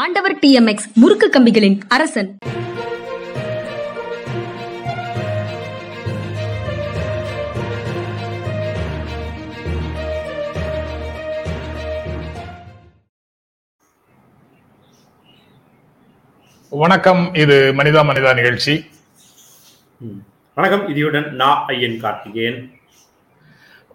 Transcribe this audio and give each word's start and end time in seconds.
ஆண்டவர் 0.00 0.38
D 0.38 0.52
M 0.52 0.66
X 0.66 0.88
முறுக்கு 0.94 1.30
கம்பிகளின் 1.30 1.80
அரசன். 1.88 2.38
வணக்கம். 16.70 17.34
இது 17.34 17.72
மனிதா 17.72 18.02
மனிதா 18.02 18.34
நிகழ்ச்சி. 18.34 18.84
வணக்கம். 20.54 20.88
இதியுடன் 20.88 21.30
நான் 21.30 21.64
ஐயன் 21.66 22.00
கார்த்திகேயன். 22.00 22.70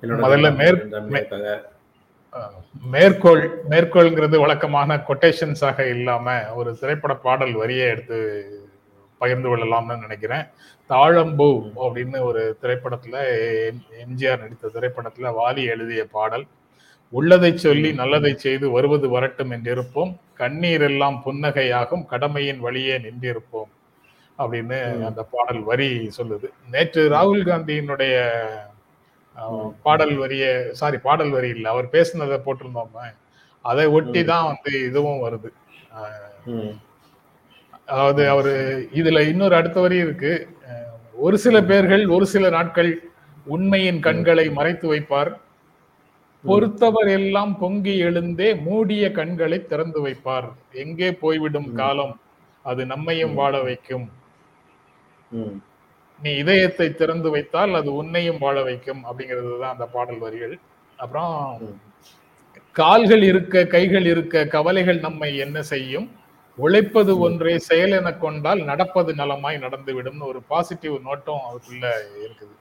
என்னோட 0.02 0.05
முதல்ல 0.05 0.52
மேற்- 0.53 0.84
நண்பர்களுக்காக 0.84 1.70
அஹ், 1.70 1.74
மேற்கோள் 2.91 3.63
மேற்கோள்ங்கிறது 3.70 4.39
வழக்கமான 4.39 4.95
கொட்டேஷன்ஸாக 4.95 5.80
இல்லாம 5.89 6.53
ஒரு 6.53 6.77
திரைப்பட 6.77 7.16
பாடல் 7.16 7.53
வரியை 7.53 7.88
எடுத்து 7.88 8.48
பகிர்ந்து 9.17 9.57
கொள்ளலாம்னு 9.57 9.99
நினைக்கிறேன். 9.99 10.45
தாழம்பூ 10.90 11.71
அப்படின்னு 11.76 12.20
ஒரு 12.20 12.57
திரைப்படத்துல 12.62 13.16
எம்- 13.70 13.85
எம்ஜிஆர் 14.05 14.40
நடித்த 14.40 14.67
திரைப்படத்துல 14.73 15.34
வாலி 15.45 15.66
எழுதிய 15.66 16.05
பாடல் 16.05 16.45
உள்ளதை 17.09 17.57
சொல்லி 17.57 17.93
நல்லதை 17.93 18.38
செய்து 18.38 18.70
வருவது 18.70 19.09
வரட்டும் 19.09 19.52
என்றிருப்போம். 19.52 20.15
கண்ணீர் 20.34 20.81
எல்லாம் 20.81 21.21
புன்னகையாகும் 21.26 22.05
கடமையின் 22.05 22.59
வழியே 22.59 22.98
நின்றிருப்போம் 22.98 23.71
அப்படின்னு 24.38 25.05
அந்த 25.05 25.23
பாடல் 25.23 25.59
வரி 25.59 26.12
சொல்லுது. 26.17 26.49
நேற்று 26.71 27.09
ராகுல் 27.09 27.40
காந்தியினுடைய 27.40 28.31
பாடல் 29.85 30.15
வரிய 30.23 30.46
சாரி 30.79 30.98
பாடல் 31.05 31.32
வரி 31.35 31.49
இல்லை 31.55 31.70
அவர் 31.73 31.93
பேசுனதை 31.96 32.37
போட்டிருந்தோம் 32.46 32.98
அதை 33.65 33.85
ஒட்டி 33.98 34.21
தான் 34.32 34.48
வந்து 34.49 34.71
இதுவும் 34.87 35.23
வருது. 35.26 35.49
அதாவது 37.91 38.23
அவரு 38.34 38.54
இதுல 38.99 39.20
இன்னொரு 39.32 39.55
அடுத்த 39.60 39.79
வரி 39.85 39.98
இருக்கு. 40.05 40.34
ஒரு 41.26 41.37
சில 41.45 41.55
பேர்கள் 41.71 42.04
ஒரு 42.15 42.26
சில 42.34 42.45
நாட்கள் 42.57 42.91
உண்மையின் 43.55 43.99
கண்களை 44.07 44.45
மறைத்து 44.57 44.85
வைப்பார். 44.93 45.32
பொறுத்தவர் 46.43 47.10
எல்லாம் 47.20 47.54
பொங்கி 47.62 47.93
எழுந்தே 48.07 48.49
மூடிய 48.67 49.05
கண்களை 49.20 49.60
திறந்து 49.71 49.99
வைப்பார். 50.05 50.49
எங்கே 50.84 51.10
போய்விடும் 51.23 51.70
காலம் 51.82 52.15
அது 52.65 52.82
நம்மையும் 52.91 53.38
வாழ 53.40 53.54
வைக்கும். 53.67 54.07
நீ 56.21 56.32
இதயத்தை 56.32 56.94
திறந்து 56.94 57.30
வைத்தால் 57.30 57.74
அது 57.74 57.94
உன்னையும் 57.94 58.38
வாழ 58.38 58.63
வைக்கும் 58.63 59.04
அப்படிங்கிறது 59.05 59.60
தான் 59.60 59.71
அந்த 59.71 59.85
பாடல் 59.85 60.18
வரிகள். 60.18 60.60
அப்புறம் 60.98 61.62
கால்கள் 62.72 63.24
இருக்க 63.24 63.66
கைகள் 63.66 64.06
இருக்க 64.06 64.46
கவலைகள் 64.46 65.00
நம்மை 65.00 65.38
என்ன 65.38 65.62
செய்யும்? 65.62 66.12
உழைப்பது 66.57 67.19
ஒன்றே 67.19 67.57
செயல் 67.57 67.91
என 67.91 68.13
கொண்டால் 68.13 68.63
நடப்பது 68.63 69.13
நலமாய் 69.13 69.57
நடந்துவிடும்னு 69.57 70.28
ஒரு 70.28 70.41
பாசிட்டிவ் 70.41 70.94
நோட்டம் 70.94 71.40
அதுக்குள்ள 71.52 71.91
இருக்குது. 72.24 72.56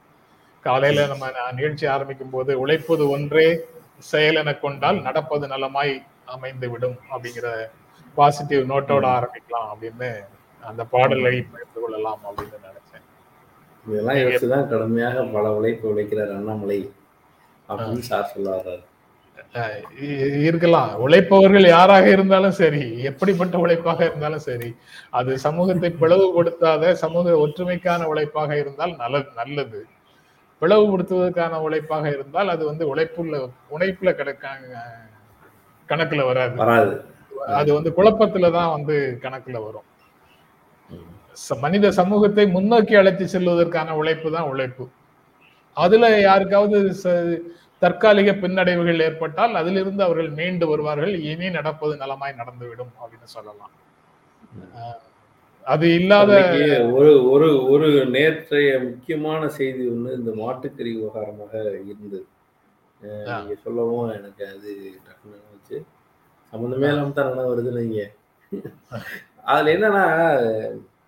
காலையில 0.61 1.07
நம்ம 1.07 1.29
ந- 1.29 1.53
நிகழ்ச்சி 1.53 1.87
ஆரம்பிக்கும் 1.87 2.31
போது 2.31 2.59
உழைப்பது 2.59 3.11
ஒன்றே 3.11 3.61
செயல் 3.99 4.35
என 4.35 4.55
கொண்டால் 4.55 5.03
நடப்பது 5.03 5.47
நலமாய் 5.47 6.03
அமைந்து 6.25 6.71
விடும் 6.71 6.97
அப்படிங்கிற 7.11 7.67
பாசிட்டிவ் 8.15 8.71
நோட்டோட 8.71 9.07
ஆரம்பிக்கலாம் 9.07 9.69
அப்படின்னு 9.73 10.25
அந்த 10.63 10.85
பாடலை 10.85 11.43
பகிர்ந்து 11.43 11.81
கொள்ளலாம் 11.81 12.21
அப்படின்னு 12.23 12.37
நினைக்கிறேன். 12.37 12.84
இதெல்லாம் 13.87 14.19
யோசிச்சுதான் 14.21 14.69
கடுமையாக 14.73 15.25
பல 15.35 15.47
உழைப்பு 15.59 15.87
உழைக்கிறார் 15.93 16.35
அண்ணாமலை 16.39 16.79
அப்படின்னு 17.69 18.05
சார் 18.11 18.33
சொல்ல 18.33 18.49
வர்றாரு 18.57 18.85
இருக்கலாம். 20.47 20.93
உழைப்பவர்கள் 21.05 21.67
யாராக 21.69 22.07
இருந்தாலும் 22.15 22.55
சரி 22.61 22.83
எப்படிப்பட்ட 23.11 23.55
உழைப்பாக 23.65 24.01
இருந்தாலும் 24.09 24.45
சரி 24.47 24.69
அது 25.19 25.33
சமூகத்தை 25.45 25.91
பிளவுபடுத்தாத 26.03 26.93
சமூக 27.03 27.35
ஒற்றுமைக்கான 27.45 28.09
உழைப்பாக 28.13 28.51
இருந்தால் 28.63 28.95
நல்ல 29.03 29.21
நல்லது. 29.41 29.81
பிளவுபடுத்துவதற்கான 30.63 31.61
உழைப்பாக 31.67 32.05
இருந்தால் 32.17 32.53
அது 32.55 32.65
வந்து 32.71 32.85
உழைப்புள்ள 32.93 33.35
உழைப்புல 33.77 34.13
கிடக்க 34.21 34.45
கணக்குல 35.89 36.23
வராது. 36.31 36.57
அது 37.61 37.71
வந்து 37.77 37.91
குழப்பத்துல 37.99 38.51
தான் 38.59 38.75
வந்து 38.77 38.97
கணக்குல 39.25 39.59
வரும். 39.67 39.87
மனித 41.65 41.87
சமூகத்தை 42.01 42.45
முன்னோக்கி 42.57 42.95
அழைத்து 43.01 43.25
செல்வதற்கான 43.35 43.95
உழைப்பு 44.01 44.29
தான் 44.37 44.51
உழைப்பு. 44.53 44.85
அதுல 45.77 46.11
யாருக்காவது 46.29 46.79
தற்காலிக 47.83 48.33
பின்னடைவுகள் 48.43 49.05
ஏற்பட்டால் 49.07 49.59
அதிலிருந்து 49.61 50.03
அவர்கள் 50.07 50.31
மீண்டு 50.39 50.67
வருவார்கள். 50.73 51.15
இனி 51.31 51.49
நடப்பது 51.57 51.95
நலமாய் 52.03 52.39
நடந்துவிடும் 52.41 52.93
அப்படின்னு 53.01 53.29
சொல்லலாம். 53.37 53.73
அது 55.67 55.87
இல்லாத 55.99 56.31
ஒரு 56.99 57.11
ஒரு 57.33 57.49
ஒரு 57.73 57.89
நேற்றைய 58.15 58.71
முக்கியமான 58.87 59.43
செய்தி 59.59 59.83
ஒண்ணு 59.93 60.17
இந்த 60.21 60.33
மாட்டுக்கறி 60.43 60.91
விவகாரமாக 60.99 61.53
இருந்தது. 61.83 62.21
நீங்க 63.29 63.55
சொல்லவும் 63.67 64.11
எனக்கு 64.19 64.45
அது 64.55 64.73
டக்குனு 65.07 65.39
வச்சு 65.53 65.77
சம்மந்தமே 66.53 66.91
இல்லாம 66.93 67.15
தான் 67.21 67.51
வருது 67.53 67.71
நீங்க. 67.81 68.01
அதுல 69.53 69.73
என்னன்னா 69.77 70.05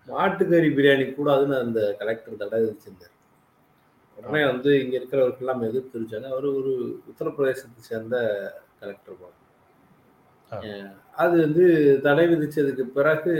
மாட்டுக்கறி 0.07 0.69
பிரியாணி 0.69 1.05
கூடாதுன்னு 1.09 1.59
அந்த 1.59 1.95
கலெக்டர் 1.99 2.35
தடை 2.35 2.61
விதிச்சிருந்தார். 2.61 3.13
உடனே 4.17 4.45
வந்து 4.45 4.81
இங்க 4.81 4.95
இருக்கிறவர்கள் 4.95 5.37
எல்லாம் 5.37 5.61
எதிர்த்து 5.61 5.93
தெரிவிச்சாங்க 5.93 6.29
அவர் 6.31 6.45
ஒரு 6.51 6.71
உத்தரப்பிரதேசத்தை 7.11 7.81
சேர்ந்த 7.81 8.15
கலெக்டர். 8.79 9.33
அஹ் 10.51 10.89
அது 11.13 11.41
வந்து 11.41 11.63
தடை 12.01 12.27
விதிச்சதுக்கு 12.27 12.83
பிறகு 12.89 13.33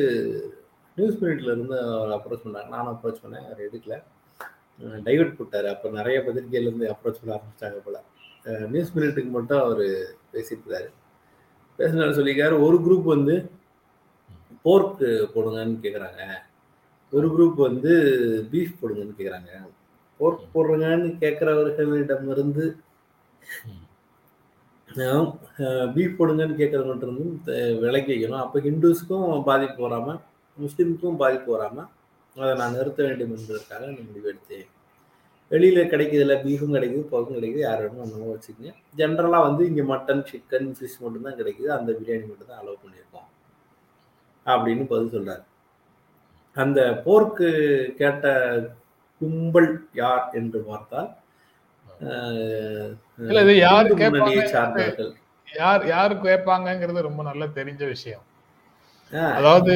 நியூஸ் 0.98 1.24
மினிட்ல 1.24 1.52
இருந்து 1.52 1.80
அவர் 1.92 2.10
அப்ரோச் 2.10 2.46
பண்ணாங்க 2.46 2.68
நானும் 2.68 2.94
அப்ரோச் 2.94 3.24
பண்ணேன். 3.24 3.46
அவர் 3.46 3.66
எடுக்கல. 3.68 3.96
டைவர்ட் 5.06 5.38
போட்டாரு. 5.38 5.66
அப்போ 5.66 5.90
நிறைய 5.90 6.20
பத்திரிகையில 6.22 6.62
இருந்து 6.62 6.88
அப்ரோச் 6.88 7.20
பண்ண 7.20 7.36
ஆரம்பிச்சிட்டாங்க 7.36 7.80
போல. 7.80 7.98
நியூஸ் 8.68 8.98
மினிட்டுக்கு 8.98 9.30
மட்டும் 9.30 9.60
அவர் 9.60 9.86
பேசிட்டு 10.34 10.64
இருந்தாரு 10.64 10.90
பேசினாரு 11.80 12.18
சொல்லியிருக்காரு 12.18 12.60
ஒரு 12.62 12.78
குரூப் 12.78 13.04
வந்து 13.08 13.36
போர்க் 14.62 15.02
போடுங்கன்னு 15.34 15.82
கேட்குறாங்க 15.82 16.22
ஒரு 17.12 17.28
குரூப் 17.28 17.54
வந்து 17.54 17.90
பீஃப் 18.52 18.76
போடுங்கன்னு 18.82 19.14
கேட்குறாங்க 19.18 19.68
போர்க் 20.18 20.48
போடுறங்கன்னு 20.54 21.18
கேட்குறவர்களிடமிருந்து 21.24 22.76
பீஃப் 25.96 26.16
போடுங்கன்னு 26.20 26.60
கேட்குறவங்கள்ட்ட 26.60 26.98
இருந்து 26.98 27.40
த- 27.46 27.80
விலக்கி 27.80 28.14
வைக்கணும். 28.14 28.38
அப்போ 28.38 28.60
ஹிந்துஸ்க்கும் 28.60 29.44
பாதிப்பு 29.44 29.82
வராமல் 29.82 30.20
முஸ்லீமுக்கும் 30.58 31.18
பாதிப்பு 31.18 31.52
வராமல் 31.52 31.86
அதை 32.38 32.56
நான் 32.56 32.72
நிறுத்த 32.72 33.04
வேண்டும் 33.04 33.36
என்பதற்காக 33.38 33.86
நான் 33.86 33.96
முடிவெடுத்தேன் 33.96 34.68
வெளியில் 35.50 35.90
கிடைக்குதுல 35.90 36.34
பீஃபும் 36.34 36.76
கிடைக்குது 36.76 37.02
போர்க்கும் 37.02 37.38
கிடைக்குது 37.38 37.60
யார் 37.60 37.88
வேணும் 37.88 38.04
அந்த 38.04 38.38
வச்சுக்கோங்க. 38.38 38.74
ஜென்ரலாக 38.98 39.42
வந்து 39.42 39.66
இங்கே 39.66 39.82
மட்டன் 39.82 40.24
சிக்கன் 40.32 40.76
ஃபிஷ் 40.80 41.00
மட்டும்தான் 41.00 41.36
கிடைக்குது. 41.36 41.66
அந்த 41.66 41.92
பிரியாணி 41.92 42.26
மட்டும் 42.28 42.48
தான் 42.48 42.62
அலோவ் 42.62 42.82
பண்ணியிருக்கோம். 42.84 43.28
அப்படின்னு 44.46 44.86
பதில் 44.88 45.14
சொல்றாரு. 45.14 45.44
அந்த 46.58 46.80
போர்க்கு 47.04 47.48
கேட்ட 47.98 48.28
கும்பல் 49.22 49.70
யார் 49.96 50.26
என்று 50.34 50.60
பார்த்தால் 50.66 51.10
அஹ், 52.08 52.90
இல்ல, 53.24 53.40
இது 53.44 53.54
யாரு 55.48 55.84
யார் 55.92 56.14
கேட்பாங்கங்கிறது 56.24 57.08
ரொம்ப 57.08 57.22
நல்லா 57.24 57.46
தெரிஞ்ச 57.56 57.84
விஷயம். 57.88 58.24
ஆ, 59.14 59.22
அதாவது 59.38 59.74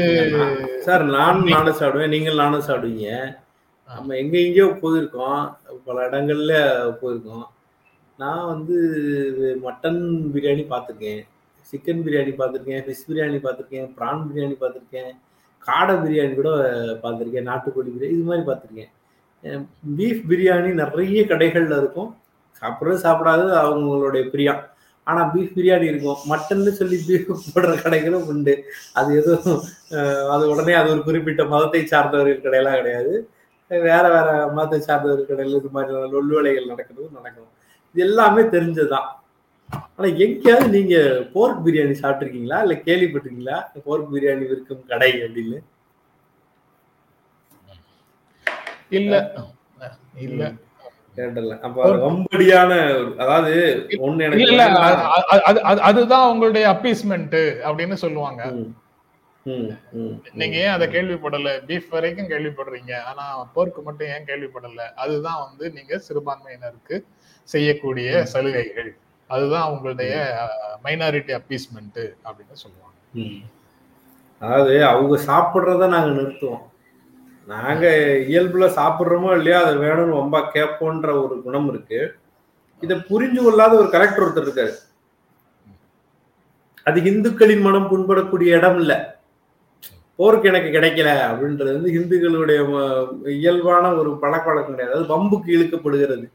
சார் 0.85 1.03
நானும் 1.13 1.47
நானும் 1.51 1.79
சாப்பிடுவேன் 1.79 2.13
நீங்கள் 2.15 2.41
நானும் 2.41 2.67
சாப்பிடுவீங்க. 2.67 3.09
நம்ம 3.89 4.15
எங்க 4.17 4.35
எங்கேயோ 4.41 4.67
போயிருக்கோம் 4.81 5.41
பல 5.85 5.97
இடங்கள்ல 6.07 6.53
போயிருக்கோம். 6.99 7.45
நான் 8.19 8.45
வந்து 8.45 8.75
மட்டன் 9.63 10.01
பிரியாணி 10.33 10.63
பார்த்துருக்கேன் 10.67 11.21
சிக்கன் 11.73 12.03
பிரியாணி 12.05 12.33
பார்த்துருக்கேன் 12.35 12.83
ஃபிஷ் 12.85 13.05
பிரியாணி 13.07 13.39
பார்த்துருக்கேன் 13.39 13.89
ப்ரான் 13.97 14.25
பிரியாணி 14.27 14.55
பார்த்துருக்கேன். 14.57 15.11
காடை 15.67 15.93
பிரியாணி 16.03 16.33
கூட 16.39 16.49
பார்த்துருக்கேன் 17.03 17.49
நாட்டுக்கோழி 17.49 17.89
பிரியாணி 17.95 18.17
இது 18.17 18.29
மாதிரி 18.29 18.45
பார்த்துருக்கேன். 18.49 18.91
பீஃப் 19.97 20.23
பிரியாணி 20.29 20.69
நிறைய 20.81 21.21
கடைகளில் 21.31 21.77
இருக்கும். 21.81 22.09
சாப்பிட்றது 22.61 22.99
சாப்பிடாது 23.05 23.45
அவங்களுடைய 23.63 24.23
பிரியம் 24.33 24.61
ஆனால் 25.07 25.29
பீஃப் 25.33 25.53
பிரியாணி 25.57 25.85
இருக்கும். 25.91 26.19
மட்டன்னு 26.31 26.71
சொல்லி 26.79 26.97
பீஃப் 27.07 27.29
போடுற 27.53 27.75
கடைகளும் 27.83 28.27
உண்டு. 28.31 28.55
அது 28.99 29.09
எதுவும் 29.21 29.61
அது 30.33 30.43
உடனே 30.53 30.73
அது 30.81 30.91
ஒரு 30.95 31.01
குறிப்பிட்ட 31.07 31.43
மதத்தை 31.53 31.81
சார்ந்தவர்கள் 31.93 32.43
கடையெல்லாம் 32.45 32.79
கிடையாது. 32.81 33.13
வேற 33.71 34.03
வேற 34.15 34.27
மதத்தை 34.57 34.79
சார்ந்தவர்கள் 34.89 35.31
கடையில் 35.31 35.59
இது 35.61 35.71
மாதிரி 35.77 35.97
லொல்லு 36.15 36.35
வேலைகள் 36.37 36.71
நடக்கிறது 36.73 37.09
நடக்கும். 37.17 37.51
இது 37.95 38.05
எல்லாமே 38.07 38.41
தெரிஞ்சதுதான். 38.55 39.09
ஆனா 39.71 40.07
எங்கேயாவது 40.17 40.67
நீங்க 40.69 40.97
போர்க் 41.33 41.61
பிரியாணி 41.65 41.95
சாப்பிட்டுருக்கீங்களா? 42.01 42.57
இல்ல 42.61 42.75
கேள்விப்பட்டிருக்கீங்களா? 42.85 43.57
போர்க் 43.85 44.13
பிரியாணி 44.13 44.47
விற்கும் 44.47 44.85
கடை 44.85 45.11
அப்படின்னு. 45.23 45.59
இல்ல. 48.89 49.15
இல்ல. 50.15 50.43
அதாவது 53.17 53.53
அதுதான் 55.81 56.29
உங்களுடைய 56.31 56.65
அப்பீஸ்மெண்ட் 56.69 57.37
அப்படின்னு 57.67 57.93
சொல்லுவாங்க. 57.93 58.41
நீங்க 60.33 60.55
ஏன் 60.57 60.67
அதை 60.67 60.87
கேள்விப்படல? 60.87 61.51
பீஃப் 61.67 61.89
வரைக்கும் 61.89 62.27
கேள்விப்படுறீங்க. 62.27 62.93
ஆனா 63.01 63.23
போர்க்கு 63.55 63.81
மட்டும் 63.83 64.07
ஏன் 64.07 64.25
கேள்விப்படல? 64.25 64.81
அதுதான் 65.03 65.47
வந்து 65.47 65.71
நீங்க 65.71 66.01
சிறுபான்மையினருக்கு 66.07 66.97
செய்யக்கூடிய 67.43 68.25
சலுகைகள். 68.25 68.91
அதுதான் 69.31 69.69
உங்களுடைய 69.71 70.13
மைனாரிட்டி 70.83 71.33
அப்பீஸ்மெண்ட் 71.37 72.01
அப்படின்னு 72.27 72.61
சொல்லுவாங்க. 72.63 72.97
அதாவது 74.41 74.75
அவங்க 74.85 75.15
சாப்பிட்றத 75.29 75.87
நாங்க 75.87 76.11
நிறுத்துவோம். 76.21 76.63
நாங்க 77.47 77.85
இயல்புல 78.29 78.65
சாப்பிட்றோமோ 78.77 79.31
இல்லையா 79.37 79.59
அதை 79.63 79.73
வேணும்னு 79.77 80.19
ரொம்ப 80.19 80.39
கேட்போன்ற 80.53 81.09
ஒரு 81.23 81.35
குணம் 81.43 81.69
இருக்கு. 81.69 81.99
இதை 82.81 82.97
புரிஞ்சு 83.09 83.41
கொள்ளாத 83.43 83.73
ஒரு 83.75 83.89
கலெக்டர் 83.89 84.25
ஒருத்தர் 84.25 84.47
இருக்காரு. 84.47 84.73
அது 86.83 86.99
இந்துக்களின் 87.01 87.61
மனம் 87.61 87.89
புண்படக்கூடிய 87.91 88.57
இடம் 88.59 88.79
இல்ல. 88.79 88.93
போருக்கு 90.15 90.47
எனக்கு 90.49 90.69
கிடைக்கல 90.77 91.11
அப்படின்றது 91.29 91.71
வந்து 91.75 91.91
இந்துக்களுடைய 91.99 92.59
இயல்பான 93.37 93.93
ஒரு 93.93 94.11
பழக்க 94.17 94.45
வழக்கம் 94.49 94.75
கிடையாது. 94.75 94.97
அது 94.97 95.11
வம்புக்கு 95.13 95.49
இழுக்கப்படுகிறது. 95.57 96.25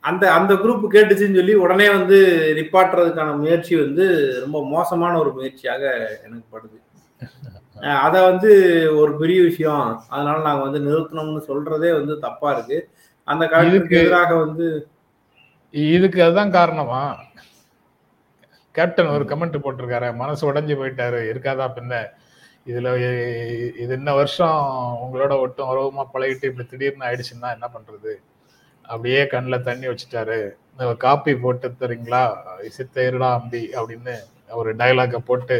அந்த 0.00 0.32
அந்த 0.32 0.54
குரூப் 0.54 0.86
கேட்டுச்சுன்னு 0.90 1.34
சொல்லி 1.34 1.54
உடனே 1.54 1.90
வந்து 1.90 2.26
நிப்பாட்டுறதுக்கான 2.56 3.36
முயற்சி 3.36 3.76
வந்து 3.76 4.36
ரொம்ப 4.40 4.66
மோசமான 4.66 5.18
ஒரு 5.18 5.32
முயற்சியாக 5.32 6.10
எனக்கு 6.24 6.58
படுது. 6.58 6.84
அதை 7.96 8.24
வந்து 8.24 8.50
ஒரு 8.96 9.16
பெரிய 9.16 9.42
விஷயம். 9.42 10.02
அதனால 10.08 10.42
நாங்க 10.42 10.70
வந்து 10.70 10.80
நிறுத்தணும்னு 10.80 11.40
சொல்றதே 11.48 11.92
வந்து 11.92 12.18
தப்பா 12.18 12.52
இருக்கு. 12.52 12.90
அந்த 13.24 13.46
இதுக்கு- 13.46 13.90
எதிராக 13.90 14.34
வந்து 14.34 14.88
இதுக்கு 15.70 16.24
அதுதான் 16.24 16.50
காரணமா? 16.50 17.16
கேப்டன் 18.72 19.06
ஒரு 19.06 19.24
கமெண்ட் 19.24 19.64
போட்டிருக்காரு. 19.64 20.14
மனசு 20.14 20.52
உடைஞ்சு 20.52 20.56
போயிட்டாரு. 20.56 21.36
இருக்காதா 21.36 21.70
பின்ன? 21.74 22.06
இதுல 22.66 22.96
இது 23.76 23.94
இன்ன 23.94 24.14
வருஷம் 24.14 24.96
உங்களோட 25.02 25.38
ஒட்டும் 25.38 25.68
உறவுமா 25.68 26.04
பழகிட்டு 26.14 26.44
இப்படி 26.44 26.68
திடீர்னு 26.68 27.04
ஆயிடுச்சுன்னா 27.04 27.52
என்ன 27.52 27.70
பண்றது? 27.74 28.14
அப்படியே 28.92 29.20
கண்ணில் 29.34 29.66
தண்ணி 29.68 29.86
வச்சுட்டாரு. 29.90 30.38
காப்பி 31.04 31.32
போட்டு 31.44 31.68
தரீங்களா? 31.82 32.22
சித்த 32.76 33.06
இருடா 33.08 33.28
அம்பி 33.38 33.62
அப்படின்னு 33.78 34.14
ஒரு 34.58 34.70
டயலாக 34.80 35.20
போட்டு 35.28 35.56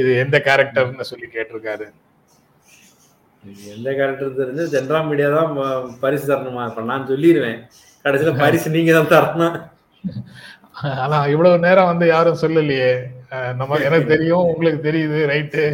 இது 0.00 0.10
எந்த 0.22 0.36
கேரக்டர்னு 0.48 1.10
சொல்லி 1.10 1.26
கேட்டிருக்காரு. 1.36 1.86
எந்த 3.74 3.88
கேரக்டர் 3.98 4.38
தெரிஞ்சு 4.40 4.64
ஜென்ரா 4.74 5.00
மீடியா 5.08 5.28
தான் 5.38 5.52
பரிசு 6.02 6.26
தரணுமா? 6.30 6.64
இப்ப 6.70 6.84
நான் 6.90 7.08
சொல்லிடுவேன் 7.10 7.60
கடைசியில 8.04 8.32
பரிசு 8.42 8.76
நீங்க 8.76 8.92
தான் 8.98 9.12
தரணும். 9.14 9.56
ஆனா 11.04 11.18
இவ்வளவு 11.34 11.64
நேரம் 11.66 11.90
வந்து 11.92 12.06
யாரும் 12.14 12.42
சொல்லலையே. 12.42 12.90
நம்ம 13.60 13.78
எனக்கு 13.86 14.12
தெரியும் 14.14 14.48
உங்களுக்கு 14.52 14.80
தெரியுது 14.88 15.18
ரைட்டு 15.32 15.64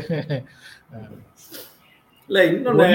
இல்ல 2.29 2.39
இன்னொன்னு 2.50 2.87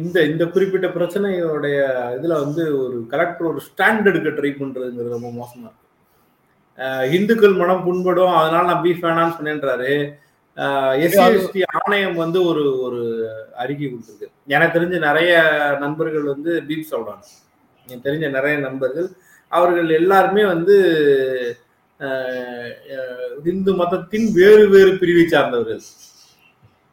இந்த 0.00 0.16
இந்த 0.30 0.44
குறிப்பிட்ட 0.54 0.86
பிரச்சனையோடைய 0.96 1.76
இதுல 2.16 2.34
வந்து 2.44 2.62
ஒரு 2.84 2.96
கலெக்டர் 3.12 3.50
ஒரு 3.50 3.60
ஸ்டாண்ட் 3.68 4.08
எடுக்க 4.10 4.30
ட்ரை 4.38 4.52
பண்றதுங்கிறது 4.60 5.16
ரொம்ப 5.16 5.30
மோசமா 5.40 5.66
இருக்கு. 5.66 5.84
இந்துக்கள் 7.18 7.60
மனம் 7.60 7.84
புண்படும் 7.86 8.38
அதனால 8.40 8.66
நான் 8.70 8.84
பீஃப் 8.86 9.04
வேணாம்னு 9.06 9.36
சொன்னேன்றாரு. 9.38 9.92
எஸ்சி 11.04 11.62
ஆணையம் 11.80 12.16
வந்து 12.22 12.38
ஒரு 12.50 12.64
ஒரு 12.86 13.00
அறிக்கை 13.62 13.86
கொடுத்துருக்கு. 13.86 14.28
எனக்கு 14.54 14.76
தெரிஞ்ச 14.78 14.98
நிறைய 15.08 15.32
நண்பர்கள் 15.84 16.26
வந்து 16.32 16.50
பீப் 16.68 16.90
சாப்பிடுவாங்க. 16.90 17.26
எனக்கு 17.86 18.06
தெரிஞ்ச 18.08 18.28
நிறைய 18.36 18.54
நண்பர்கள் 18.66 19.08
அவர்கள் 19.52 19.90
எல்லாருமே 20.00 20.42
வந்து 20.54 20.76
இந்து 23.52 23.72
மதத்தின் 23.80 24.26
வேறு 24.38 24.64
வேறு 24.74 24.92
பிரிவை 25.00 25.24
சார்ந்தவர்கள். 25.26 25.82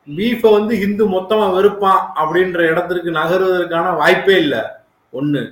பீஃபை 0.08 0.52
வந்து 0.52 0.80
இந்து 0.80 1.06
மொத்தமா 1.10 1.46
வெறுப்பான் 1.58 2.02
அப்படின்ற 2.24 2.58
இடத்திற்கு 2.72 3.12
நகருவதற்கான 3.12 3.96
வாய்ப்பே 3.96 4.36
இல்லை. 4.38 4.60
ஒண்ணு. 5.14 5.44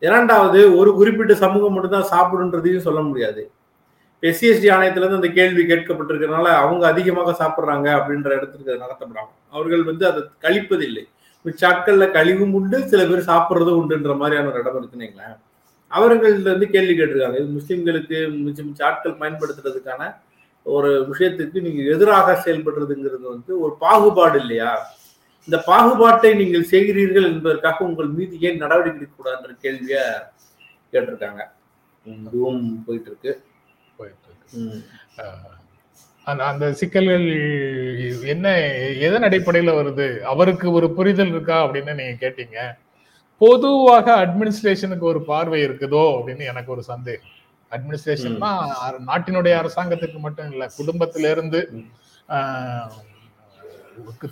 இரண்டாவது 0.00 0.76
ஒரு 0.76 0.94
குறிப்பிட்ட 0.94 1.34
சமூகம் 1.34 1.72
மட்டும்தான் 1.72 2.10
சாப்பிடுன்றதையும் 2.14 2.86
சொல்ல 2.86 3.00
முடியாது. 3.00 3.50
எஸ்சிஎஸ்டி 4.22 4.68
ஆணையத்திலேருந்து 4.74 5.18
அந்த 5.20 5.28
கேள்வி 5.28 5.62
கேட்கப்பட்டிருக்கிறதுனால 5.62 6.46
அவங்க 6.62 6.86
அதிகமாக 6.86 7.34
சாப்பிட்றாங்க 7.40 7.86
அப்படின்ற 7.98 8.28
இடத்திற்கு 8.36 8.72
அது 8.72 8.82
நடத்தப்படாம 8.84 9.32
அவர்கள் 9.50 9.82
வந்து 9.82 10.06
அதை 10.10 10.22
கழிப்பதில்லை. 10.40 11.04
சாட்கள்ல 11.44 12.04
கழிவும் 12.12 12.52
உண்டு 12.52 12.78
சில 12.88 13.04
பேர் 13.04 13.28
சாப்பிட்றதும் 13.32 13.80
உண்டுன்ற 13.80 14.16
மாதிரியான 14.16 14.50
ஒரு 14.50 14.60
இடம் 14.60 14.78
இருக்குன்னு 14.78 15.36
அவர்கள் 15.86 16.38
வந்து 16.42 16.70
கேள்வி 16.70 16.94
கேட்டிருக்காங்க. 16.98 17.36
இது 17.40 17.56
முஸ்லிம்களுக்கு 17.58 18.42
மிச்சம் 18.44 18.74
சாட்கள் 18.74 19.18
பயன்படுத்துறதுக்கான 19.20 20.14
ஒரு 20.74 20.90
விஷயத்துக்கு 21.10 21.58
நீங்க 21.64 21.82
எதிராக 21.94 22.34
செயல்படுறதுங்கிறது 22.44 23.24
வந்து 23.34 23.52
ஒரு 23.64 23.72
பாகுபாடு 23.84 24.38
இல்லையா? 24.42 24.70
இந்த 25.48 25.58
பாகுபாட்டை 25.70 26.30
நீங்கள் 26.40 26.70
செய்கிறீர்கள் 26.72 27.28
என்பதற்காக 27.32 27.84
உங்கள் 27.88 28.14
மீது 28.16 28.40
ஏன் 28.46 28.62
நடவடிக்கை 28.62 28.98
எடுக்கக்கூடாதுன்ற 29.00 29.52
கேள்விய 29.64 29.98
கேட்டிருக்காங்க. 30.92 31.42
இதுவும் 32.06 32.64
போயிட்டு 32.86 33.10
இருக்கு 33.10 33.32
போயிட்டு 33.98 34.26
இருக்கு 34.28 34.44
அந்த 36.52 36.66
சிக்கல்கள் 36.80 37.26
என்ன 38.32 38.46
எதன் 39.06 39.26
அடிப்படையில 39.28 39.72
வருது? 39.78 40.06
அவருக்கு 40.32 40.66
ஒரு 40.78 40.86
புரிதல் 40.96 41.32
இருக்கா 41.34 41.56
அப்படின்னு 41.64 41.92
நீங்க 42.00 42.16
கேட்டீங்க. 42.24 42.58
பொதுவாக 43.40 44.06
அட்மினிஸ்ட்ரேஷனுக்கு 44.22 45.06
ஒரு 45.12 45.20
பார்வை 45.30 45.60
இருக்குதோ 45.66 46.04
அப்படின்னு 46.16 46.44
எனக்கு 46.52 46.70
ஒரு 46.76 46.84
சந்தேகம். 46.92 47.32
அட்மினிஸ்ட்ரேஷன்னா 47.72 48.50
நாட்டினுடைய 49.06 49.54
அரசாங்கத்துக்கு 49.60 50.18
மட்டும் 50.20 50.50
இல்ல 50.52 50.64
குடும்பத்தில 50.76 51.30
இருந்து 51.30 51.60
ஆஹ், 52.28 52.90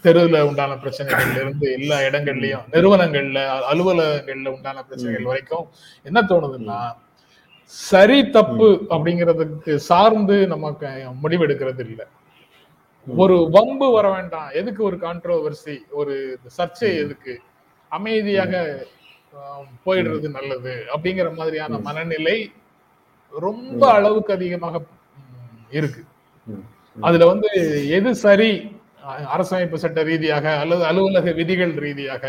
தெருவுல 0.02 0.38
உண்டான 0.48 0.72
பிரச்சனைகள்ல 0.81 1.38
இருந்து 1.40 1.66
எல்லா 1.72 1.96
இடங்கள்லயும் 2.02 2.66
நிறுவனங்கள்ல 2.72 3.40
அலுவலகங்கள்ல 3.70 4.48
உண்டான 4.54 4.84
பிரச்சனைகள் 4.88 5.31
வரைக்கும் 5.31 5.66
என்ன 6.06 6.22
தோணுதுன்னா 6.31 6.78
சரி 7.72 8.19
தப்பு 8.32 8.66
அப்படிங்கிறதுக்கு 8.90 9.75
சார்ந்து 9.86 10.36
நமக்கு 10.46 10.88
முடிவெடுக்கிறது 11.22 11.84
இல்ல 11.86 12.02
ஒரு 13.06 13.36
வம்பு 13.54 13.86
வர 13.92 14.06
வேண்டாம். 14.10 14.50
எதுக்கு 14.54 14.82
ஒரு 14.84 14.96
கான்ட்ரோவர்சி 14.98 15.75
ஒரு 15.92 16.14
சர்ச்சை 16.54 16.90
எதுக்கு? 17.00 17.34
அமைதியாக 17.92 18.52
போயிடுறது 19.84 20.28
நல்லது 20.31 20.74
அப்படிங்கிற 20.94 21.29
மாதிரியான 21.34 21.81
மனநிலை 21.84 22.36
ரொம்ப 23.46 23.82
அளவுக்கு 23.93 24.32
அதிகமாக 24.32 24.81
இருக்கு. 25.79 26.03
அதுல 26.98 27.26
வந்து 27.26 27.48
எது 27.98 28.10
சரி 28.14 28.50
அரசமைப்பு 29.34 29.79
சட்ட 29.84 30.03
ரீதியாக 30.03 30.46
அல்லது 30.62 30.84
அலுவலக 30.84 31.32
விதிகள் 31.41 31.74
ரீதியாக 31.86 32.24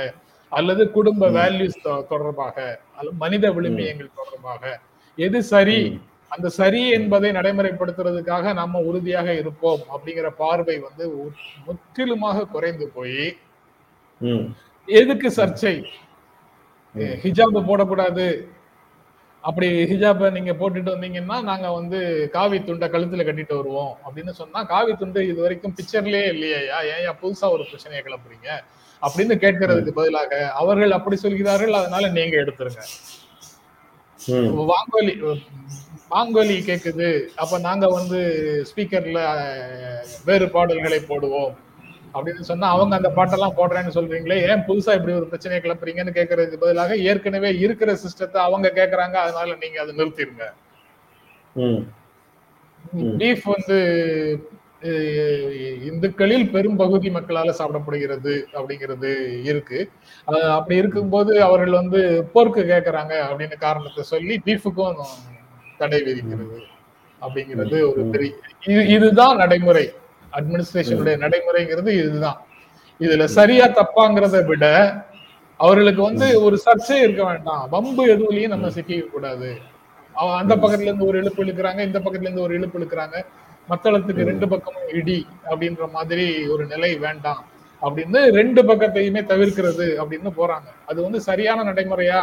அல்லது 0.52 0.84
குடும்ப 0.92 1.30
வேல்யூஸ் 1.30 1.80
தொடர்பாக 2.10 2.58
அல்லது 2.98 3.16
மனித 3.24 3.46
விழுமியங்கள் 3.52 4.18
தொடர்பாக 4.20 4.64
எது 5.18 5.40
சரி 5.44 5.80
அந்த 6.32 6.48
சரி 6.50 6.82
என்பதை 6.90 7.30
நடைமுறைப்படுத்துறதுக்காக 7.32 8.54
நம்ம 8.54 8.80
உறுதியாக 8.80 9.34
இருப்போம் 9.34 9.84
அப்படிங்கிற 9.94 10.30
பார்வை 10.42 10.78
வந்து 10.80 11.06
முற்றிலுமாக 11.66 12.48
குறைந்து 12.54 12.86
போய். 12.96 13.26
எதுக்கு 14.88 15.30
சர்ச்சை? 15.30 15.76
ஹிஜாப் 17.24 17.68
போடக்கூடாது 17.70 18.26
அப்படி 19.48 19.68
ஹிஜாபை 19.92 20.28
நீங்க 20.36 20.54
போட்டுட்டு 20.60 20.94
வந்தீங்கன்னா 20.94 21.38
நாங்க 21.50 21.68
வந்து 21.78 21.98
காவி 22.36 22.58
துண்டை 22.68 22.88
கழுத்துல 22.94 23.26
கட்டிட்டு 23.28 23.58
வருவோம். 23.60 23.92
அப்படின்னு 24.06 24.34
சொன்னா 24.40 24.60
காவி 24.72 24.94
துண்டு 25.02 25.20
இது 25.32 25.40
வரைக்கும் 25.46 25.76
பிக்சர்லயே 25.80 26.28
இல்லையா 26.34 26.80
ஏன் 26.94 27.20
புதுசா 27.24 27.50
ஒரு 27.56 27.66
பிரச்சனையை 27.70 28.02
கிளப்புறீங்க? 28.06 28.50
அப்படின்னு 29.02 29.36
கேட்கறதுக்கு 29.44 29.98
பதிலாக 30.00 30.40
அவர்கள் 30.62 30.98
அப்படி 30.98 31.18
சொல்கிறார்கள் 31.26 31.80
அதனால 31.82 32.10
நீங்க 32.18 32.36
எடுத்துருங்க. 32.44 32.84
வாங்கோலி 34.72 35.14
வாங்கோலி 36.14 36.56
கேக்குது. 36.70 37.08
அப்ப 37.44 37.58
நாங்க 37.68 37.86
வந்து 37.98 38.20
ஸ்பீக்கர்ல 38.70 39.20
வேறு 40.28 40.46
பாடல்களை 40.56 41.00
போடுவோம். 41.10 41.54
அப்படின்னு 42.16 42.40
சொன்னா 42.40 42.70
அவங்க 42.70 42.96
அந்த 42.96 43.10
பாட்டெல்லாம் 43.10 43.60
போடுறேன்னு 43.60 43.96
சொல்றீங்களே 43.96 44.50
ஏன் 44.50 44.64
புதுசா 44.68 44.94
இப்படி 44.94 45.14
ஒரு 45.14 45.26
பிரச்சனையை 45.26 45.60
கிளப்புறீங்கன்னு 45.66 46.16
கேட்கறதுக்கு 46.16 46.56
பதிலாக 46.56 46.98
ஏற்கனவே 46.98 47.58
இருக்கிற 47.58 47.96
சிஸ்டத்தை 47.96 48.38
அவங்க 48.38 48.72
கேக்குறாங்க 48.76 49.14
அதனால 49.14 49.56
நீங்க 49.60 49.82
அதை 49.82 49.96
நிறுத்திடுங்க. 49.96 50.44
பீஃப் 53.18 53.42
வந்து 53.44 53.78
இந்துக்களில் 55.86 56.50
பெரும் 56.50 56.76
பகுதி 56.76 57.10
மக்களால 57.10 57.54
சாப்பிடப்படுகிறது 57.58 58.44
அப்படிங்கிறது 58.54 59.42
இருக்கு. 59.44 59.90
அப்படி 60.26 60.76
இருக்கும்போது 60.76 61.42
அவர்கள் 61.42 61.72
வந்து 61.72 62.30
போர்க்கு 62.36 62.64
கேக்குறாங்க 62.64 63.14
அப்படின்னு 63.30 63.58
காரணத்தை 63.58 64.04
சொல்லி 64.04 64.42
பீஃபுக்கும் 64.46 64.96
தடை 65.78 66.02
விதிக்கிறது 66.02 66.60
அப்படிங்கிறது 67.22 67.82
ஒரு 67.82 68.04
பெரிய 68.12 68.34
இது- 68.66 68.88
இதுதான் 68.88 69.38
நடைமுறை. 69.38 69.94
அட்மினிஸ்ட்ரேஷனுடைய 70.38 71.16
நடைமுறைங்கிறது 71.24 71.92
இதுதான். 72.02 72.40
இதுல 73.00 73.24
சரியா 73.38 73.66
தப்பாங்கிறத 73.80 74.40
விட 74.50 74.66
அவர்களுக்கு 75.60 76.02
வந்து 76.10 76.28
ஒரு 76.46 76.56
சர்ச்சை 76.66 76.98
இருக்க 77.06 77.24
வேண்டாம். 77.30 77.64
வம்பு 77.74 78.04
எதுவுலயும் 78.14 78.54
நம்ம 78.54 78.70
சிக்கிக்க 78.78 79.06
கூடாது. 79.16 79.50
அந்த 80.40 80.54
பக்கத்துல 80.62 80.90
இருந்து 80.90 81.10
ஒரு 81.10 81.18
இழுப்பு 81.22 81.42
இழுக்கிறாங்க 81.46 81.82
இந்த 81.90 82.00
பக்கத்துல 82.04 82.28
இருந்து 82.28 82.46
ஒரு 82.48 82.54
இழுப்பு 82.60 82.80
இழுக்கிறாங்க. 82.80 83.18
மத்தளத்துக்கு 83.72 84.30
ரெண்டு 84.30 84.48
பக்கமும் 84.54 84.90
இடி 85.00 85.20
அப்படின்ற 85.50 85.86
மாதிரி 85.96 86.26
ஒரு 86.54 86.64
நிலை 86.74 86.92
வேண்டாம் 87.06 87.42
அப்படின்னு 87.82 88.20
ரெண்டு 88.40 88.62
பக்கத்தையுமே 88.70 89.22
தவிர்க்கிறது 89.32 89.88
அப்படின்னு 90.02 90.32
போறாங்க. 90.40 90.68
அது 90.90 91.00
வந்து 91.06 91.20
சரியான 91.30 91.66
நடைமுறையா 91.70 92.22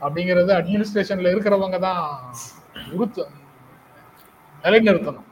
அப்படிங்கறது 0.00 0.52
அட்மினிஸ்ட்ரேஷன்ல 0.58 1.32
இருக்கிறவங்க 1.34 1.78
தான் 1.88 2.06
நிலைநிறுத்தணும். 4.64 5.28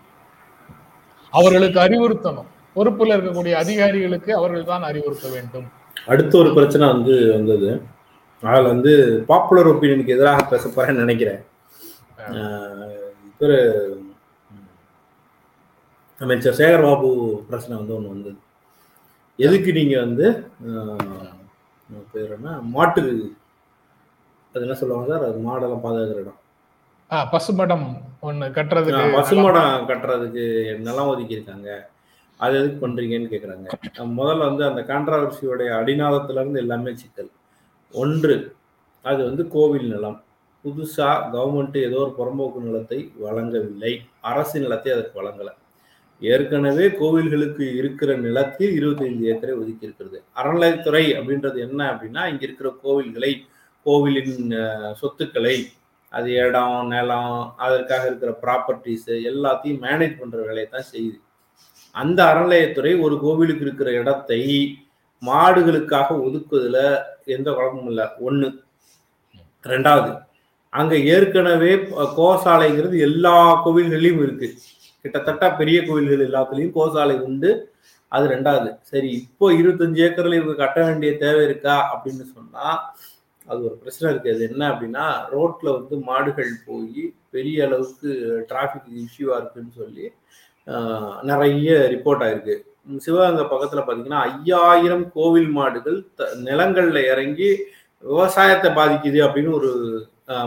அவர்களுக்கு 1.38 1.78
அறிவுறுத்தணும். 1.84 2.48
பொறுப்புல 2.76 3.14
இருக்கக்கூடிய 3.16 3.54
அதிகாரிகளுக்கு 3.62 4.30
அவர்கள் 4.40 4.70
தான் 4.72 4.84
அறிவுறுத்த 4.90 5.26
வேண்டும். 5.36 5.66
அடுத்த 6.10 6.32
ஒரு 6.42 6.50
பிரச்சனை 6.56 6.84
வந்து 6.94 7.14
வந்தது. 7.36 7.70
அதில் 8.42 8.70
வந்து 8.72 8.92
பாப்புலர் 9.30 9.70
ஒப்பீனியனுக்கு 9.72 10.14
எதிராக 10.16 10.44
பேச 10.52 10.64
போறேன்னு 10.76 11.02
நினைக்கிறேன். 11.04 11.40
அமைச்சர் 16.24 16.58
சேகர்பாபு 16.60 17.10
பிரச்சனை 17.50 17.74
வந்து 17.80 17.94
ஒன்று 17.96 18.14
வந்தது. 18.14 18.38
எதுக்கு 19.38 19.70
நீங்க 19.78 19.94
வந்து 20.04 20.26
பேர் 22.12 22.34
என்ன? 22.36 22.50
மாட்டு 22.74 23.02
அது 24.54 24.64
என்ன 24.66 24.76
சொல்லுவாங்க 24.80 25.08
சார்? 25.12 25.26
அது 25.28 25.38
மாடெல்லாம் 25.46 25.84
பாதுகாக்கிற 25.84 26.22
இடம். 26.24 26.38
பசுமடம் 27.32 27.86
ஒன்று 28.22 28.46
கட்டுறதுக்கு 28.56 29.04
பசுமடம் 29.16 29.86
கட்டுறதுக்கு 29.90 30.44
நிலம் 30.86 31.10
ஒதுக்கியிருக்காங்க? 31.12 31.68
அது 32.40 32.54
எதுக்கு 32.58 32.78
பண்றீங்கன்னு 32.82 33.30
கேட்குறாங்க 33.32 33.68
முதல்ல 34.18 34.48
வந்து 34.50 34.64
அந்த 34.68 34.80
கான்ட்ராவர்சியோடைய 34.90 35.70
அடிநாதத்துல 35.80 36.42
இருந்து 36.42 36.62
எல்லாமே 36.64 36.92
சிக்கல். 36.94 37.30
ஒன்று 37.94 38.36
அது 39.04 39.20
வந்து 39.24 39.44
கோவில் 39.48 39.88
நிலம். 39.94 40.18
புதுசா 40.64 41.08
கவர்மெண்ட் 41.34 41.76
ஏதோ 41.86 41.98
ஒரு 42.04 42.12
புறம்போக்கு 42.18 42.60
நிலத்தை 42.66 42.98
வழங்கவில்லை. 43.26 43.92
அரசு 44.30 44.56
நிலத்தை 44.60 44.90
அதற்கு 44.92 45.16
வழங்கலை. 45.20 45.52
ஏற்கனவே 46.22 46.86
கோவில்களுக்கு 47.00 47.64
இருக்கிற 47.80 48.10
நிலத்தில் 48.16 48.72
இருபத்தைந்து 48.78 49.28
ஏக்கரை 49.32 49.52
ஒதுக்கி 49.60 49.86
இருக்கிறது 49.88 50.18
அறநிலையத்துறை 50.36 51.04
அப்படின்றது 51.18 51.58
என்ன 51.66 51.80
அப்படின்னா 51.92 52.22
இங்க 52.30 52.42
இருக்கிற 52.48 52.70
கோவில்களை 52.84 53.32
கோவிலின் 53.86 54.52
சொத்துக்களை 55.00 55.54
அது 56.12 56.28
இடம் 56.44 56.88
நிலம் 56.92 57.34
அதற்காக 57.64 58.02
இருக்கிற 58.10 58.30
ப்ராப்பர்ட்டிஸ் 58.44 59.10
எல்லாத்தையும் 59.30 59.82
மேனேஜ் 59.86 60.20
பண்ற 60.20 60.38
வேலையை 60.48 60.68
தான் 60.68 60.90
செய்யுது. 60.92 61.18
அந்த 61.94 62.18
அறநிலையத்துறை 62.30 62.92
ஒரு 63.04 63.14
கோவிலுக்கு 63.24 63.64
இருக்கிற 63.66 63.90
இடத்தை 64.00 64.40
மாடுகளுக்காக 65.22 66.08
ஒதுக்குவதுல 66.26 66.78
எந்த 67.36 67.48
குழப்பமும் 67.56 67.90
இல்லை. 67.92 68.06
ஒன்று 68.26 68.48
ரெண்டாவது 69.64 70.12
அங்கே 70.72 70.98
ஏற்கனவே 71.14 71.72
கோசாலைங்கிறது 72.18 72.96
எல்லா 73.08 73.36
கோவில்களையும் 73.64 74.22
இருக்கு. 74.26 74.48
கிட்டத்தட்ட 75.04 75.44
பெரிய 75.60 75.78
கோவில்கள் 75.88 76.26
எல்லாத்துலேயும் 76.28 76.76
கோசாலை 76.78 77.16
உண்டு. 77.28 77.50
அது 78.12 78.24
ரெண்டாவது 78.34 78.70
சரி 78.90 79.08
இப்போ 79.20 79.46
இருபத்தஞ்சு 79.58 80.00
ஏக்கர்ல 80.06 80.38
இவங்க 80.38 80.54
கட்ட 80.62 80.78
வேண்டிய 80.86 81.10
தேவை 81.22 81.42
இருக்கா 81.48 81.74
அப்படின்னு 81.92 82.24
சொன்னா 82.36 82.64
அது 83.50 83.60
ஒரு 83.64 83.74
பிரச்சனை 83.74 84.08
இருக்குது 84.14 84.34
அது 84.34 84.44
என்ன 84.50 84.64
அப்படின்னா 84.70 85.04
ரோட்டில் 85.30 85.72
வந்து 85.72 85.96
மாடுகள் 86.08 86.52
போய் 86.66 87.02
பெரிய 87.30 87.66
அளவுக்கு 87.66 88.10
டிராஃபிக் 88.48 88.90
இஷ்யூவாக 89.02 89.40
இருக்குன்னு 89.40 89.76
சொல்லி 89.76 90.06
நிறைய 91.22 91.70
ரிப்போர்ட் 91.92 92.24
ஆயிருக்கு. 92.26 92.54
சிவகங்கை 92.98 93.44
பக்கத்தில் 93.44 93.86
பார்த்தீங்கன்னா 93.86 94.20
ஐயாயிரம் 94.30 95.04
கோவில் 95.12 95.50
மாடுகள் 95.58 95.98
த- 96.14 96.32
நிலங்களில் 96.48 97.08
இறங்கி 97.12 97.50
விவசாயத்தை 98.04 98.70
பாதிக்குது 98.70 99.18
அப்படின்னு 99.26 99.52
ஒரு 99.52 99.70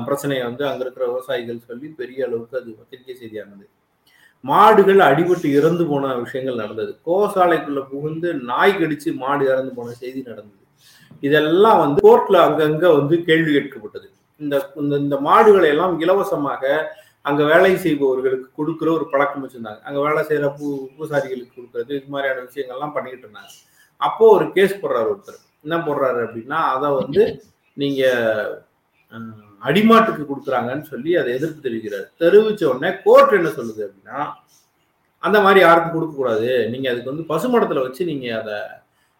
பிரச்சனையை 0.05 0.43
வந்து 0.45 0.63
அங்கே 0.67 0.83
இருக்கிற 0.83 1.05
விவசாயிகள் 1.11 1.65
சொல்லி 1.67 1.87
பெரிய 2.01 2.25
அளவுக்கு 2.27 2.59
அது 2.59 2.71
பத்திரிகை 2.79 3.15
செய்தியானது 3.21 3.65
மாடுகள் 4.43 5.01
அடிபட்டு 5.09 5.47
இறந்து 5.59 5.83
போன 5.85 6.15
விஷயங்கள் 6.15 6.61
நடந்தது. 6.61 6.91
கோசாலைக்குள்ள 7.07 7.81
புகுந்து 7.91 8.29
நாய் 8.49 8.75
கடிச்சு 8.79 9.09
மாடு 9.15 9.43
இறந்து 9.51 9.71
போன 9.77 9.91
செய்தி 10.01 10.21
நடந்தது. 10.29 10.62
இதெல்லாம் 11.23 11.79
வந்து 11.79 11.99
கோர்ட்ல 12.03 12.37
அங்கங்க 12.37 12.97
வந்து 12.97 13.23
கேள்வி 13.23 13.51
கேட்கப்பட்டது. 13.55 14.07
இந்த 14.39 14.55
இந்த- 14.75 14.95
இந்த 14.95 15.19
மாடுகளை 15.19 15.69
எல்லாம் 15.69 15.99
இலவசமாக 15.99 16.91
அங்க 17.21 17.43
வேலை 17.43 17.77
செய்பவர்களுக்கு 17.77 18.47
கொடுக்குற 18.57 18.91
ஒரு 18.93 19.07
பழக்கம் 19.11 19.43
வச்சிருந்தாங்க. 19.43 19.81
அங்க 19.81 19.99
வேலை 20.01 20.23
செய்யற 20.23 20.53
பூ 20.57 20.87
பூசாரிகளுக்கு 20.97 21.57
கொடுக்கறது 21.57 21.91
இது 21.91 22.03
மாதிரியான 22.07 22.41
விஷயங்கள்லாம் 22.41 22.93
பண்ணிக்கிட்டு 22.93 23.27
இருந்தாங்க. 23.27 23.51
அப்போ 23.97 24.31
ஒரு 24.31 24.51
கேஸ் 24.51 24.75
போடுறாரு 24.75 25.11
ஒருத்தர். 25.13 25.39
என்ன 25.63 25.77
போடுறாரு 25.77 26.21
அப்படின்னா 26.25 26.59
அதை 26.75 26.89
வந்து 26.89 27.43
நீங்க 27.73 28.03
அடிமாட்டுக்கு 29.63 30.25
கொடுக்குறாங்கன்னு 30.27 30.81
சொல்லி 30.81 31.15
அதை 31.15 31.33
எதிர்ப்பு 31.33 31.69
தெரிவிக்கிறார். 31.69 32.07
தெரிவிச்ச 32.19 32.65
உடனே 32.65 32.95
கோர்ட் 33.03 33.33
என்ன 33.33 33.49
சொல்லுது 33.49 33.83
அப்படின்னா 33.83 34.25
அந்த 35.23 35.39
மாதிரி 35.41 35.59
யாருக்கும் 35.59 35.93
கொடுக்க 35.93 36.15
கூடாது 36.15 36.69
நீங்க 36.69 36.91
அதுக்கு 36.91 37.15
வந்து 37.15 37.25
பசுமடத்துல 37.31 37.81
வச்சு 37.81 38.05
நீங்க 38.05 38.27
அதை 38.41 38.53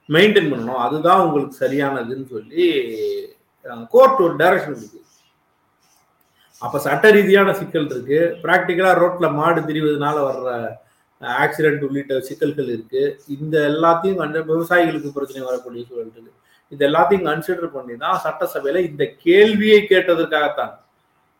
மெயின்டைன் 0.09 0.51
பண்ணணும். 0.51 0.81
அதுதான் 0.85 1.23
உங்களுக்கு 1.25 1.55
சரியானதுன்னு 1.63 2.27
சொல்லி 2.35 2.65
கோர்ட் 3.93 4.23
ஒரு 4.25 4.35
டைரக்ஷன் 4.41 4.77
கொடுக்குது 4.77 5.01
அப்ப 6.61 6.79
சட்ட 6.85 7.05
ரீதியான 7.15 7.53
சிக்கல் 7.59 7.87
இருக்கு. 7.93 8.19
பிராக்டிக்கலா 8.43 8.91
ரோட்ல 9.01 9.27
மாடு 9.39 9.61
திரிவதனால 9.69 10.17
வர்ற 10.27 10.49
ஆக்சிடென்ட் 11.43 11.83
உள்ளிட்ட 11.87 12.13
சிக்கல்கள் 12.27 12.69
இருக்கு. 12.75 13.03
இந்த 13.35 13.55
எல்லாத்தையும் 13.71 14.47
விவசாயிகளுக்கு 14.53 15.17
பிரச்சனை 15.17 15.43
வரக்கூடிய 15.49 15.83
சூழல் 15.89 16.13
இருக்கு. 16.15 16.39
இது 16.73 16.83
எல்லாத்தையும் 16.89 17.27
கன்சிடர் 17.29 17.75
பண்ணி 17.75 17.95
தான் 18.03 18.21
சட்டசபையில 18.25 18.81
இந்த 18.89 19.03
கேள்வியை 19.25 19.79
கேட்டதற்காகத்தான். 19.91 20.73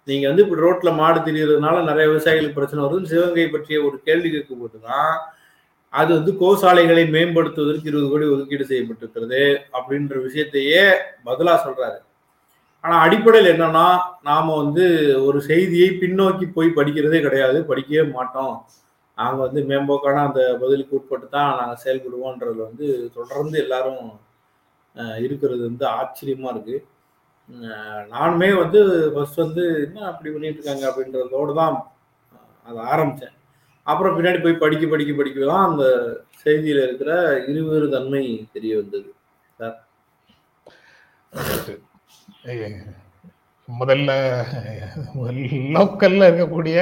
நீங்க 0.07 0.25
வந்து 0.29 0.43
இப்படி 0.45 0.63
ரோட்ல 0.65 0.89
மாடு 0.99 1.19
திரியறதுனால 1.27 1.83
நிறைய 1.89 2.05
விவசாயிகளுக்கு 2.11 2.59
பிரச்சனை 2.59 2.81
வருது 2.85 3.11
சிவகங்கை 3.11 3.47
பற்றிய 3.53 3.77
ஒரு 3.87 3.97
கேள்வி 4.07 4.29
கேட்கும்போது 4.35 4.77
தான் 4.87 5.13
அது 5.93 6.09
வந்து 6.17 6.31
கோசாலைகளை 6.41 7.03
மேம்படுத்துவதற்கு 7.15 7.89
இருபது 7.89 8.07
கோடி 8.11 8.25
ஒதுக்கீடு 8.35 8.65
செய்யப்பட்டிருக்கிறது 8.71 9.41
அப்படின்ற 9.77 10.13
விஷயத்தையே 10.27 10.83
பதிலாக 11.27 11.57
சொல்றாரு. 11.65 11.99
ஆனா 12.83 12.95
அடிப்படையில் 13.05 13.51
என்னன்னா 13.53 13.87
நாம 14.29 14.55
வந்து 14.61 14.85
ஒரு 15.27 15.39
செய்தியை 15.49 15.89
பின்னோக்கி 16.01 16.45
போய் 16.55 16.77
படிக்கிறதே 16.77 17.19
கிடையாது 17.25 17.59
படிக்கவே 17.69 18.05
மாட்டோம். 18.17 18.55
நாங்க 19.17 19.39
வந்து 19.45 19.61
மேம்போக்கான 19.69 20.23
அந்த 20.29 20.41
பதிலுக்கு 20.63 20.97
உட்பட்டு 20.99 21.27
தான் 21.37 21.51
நாங்கள் 21.59 21.81
செயல்படுவோன்றதுல 21.83 22.65
வந்து 22.69 22.87
தொடர்ந்து 23.17 23.57
எல்லாரும் 23.65 24.03
இருக்கிறது 25.25 25.61
வந்து 25.69 25.85
ஆச்சரியமா 25.99 26.49
இருக்கு. 26.53 26.77
நானுமே 28.13 28.49
வந்து 28.63 28.79
ஃபர்ஸ்ட் 29.13 29.43
வந்து 29.45 29.63
என்ன 29.85 30.05
அப்படி 30.11 30.29
பண்ணிட்டு 30.33 30.59
இருக்காங்க 30.59 30.85
அப்படின்றதோடு 30.89 31.53
தான் 31.61 31.77
அதை 32.65 32.79
ஆரம்பித்தேன் 32.91 33.35
அப்புறம் 33.91 34.15
பின்னாடி 34.17 34.39
போய் 34.43 34.61
படிக்க 34.63 34.85
படிக்க 34.91 35.13
படிக்க 35.19 35.39
தான் 35.51 35.67
அந்த 35.69 35.85
செய்தியில 36.43 36.83
இருக்கிற 36.87 37.11
இருவேறு 37.51 37.87
தன்மை 37.95 38.23
தெரிய 38.55 38.73
வந்தது. 38.81 39.09
முதல்ல 43.67 44.11
லோக்கல்ல 45.75 46.27
இருக்கக்கூடிய 46.29 46.77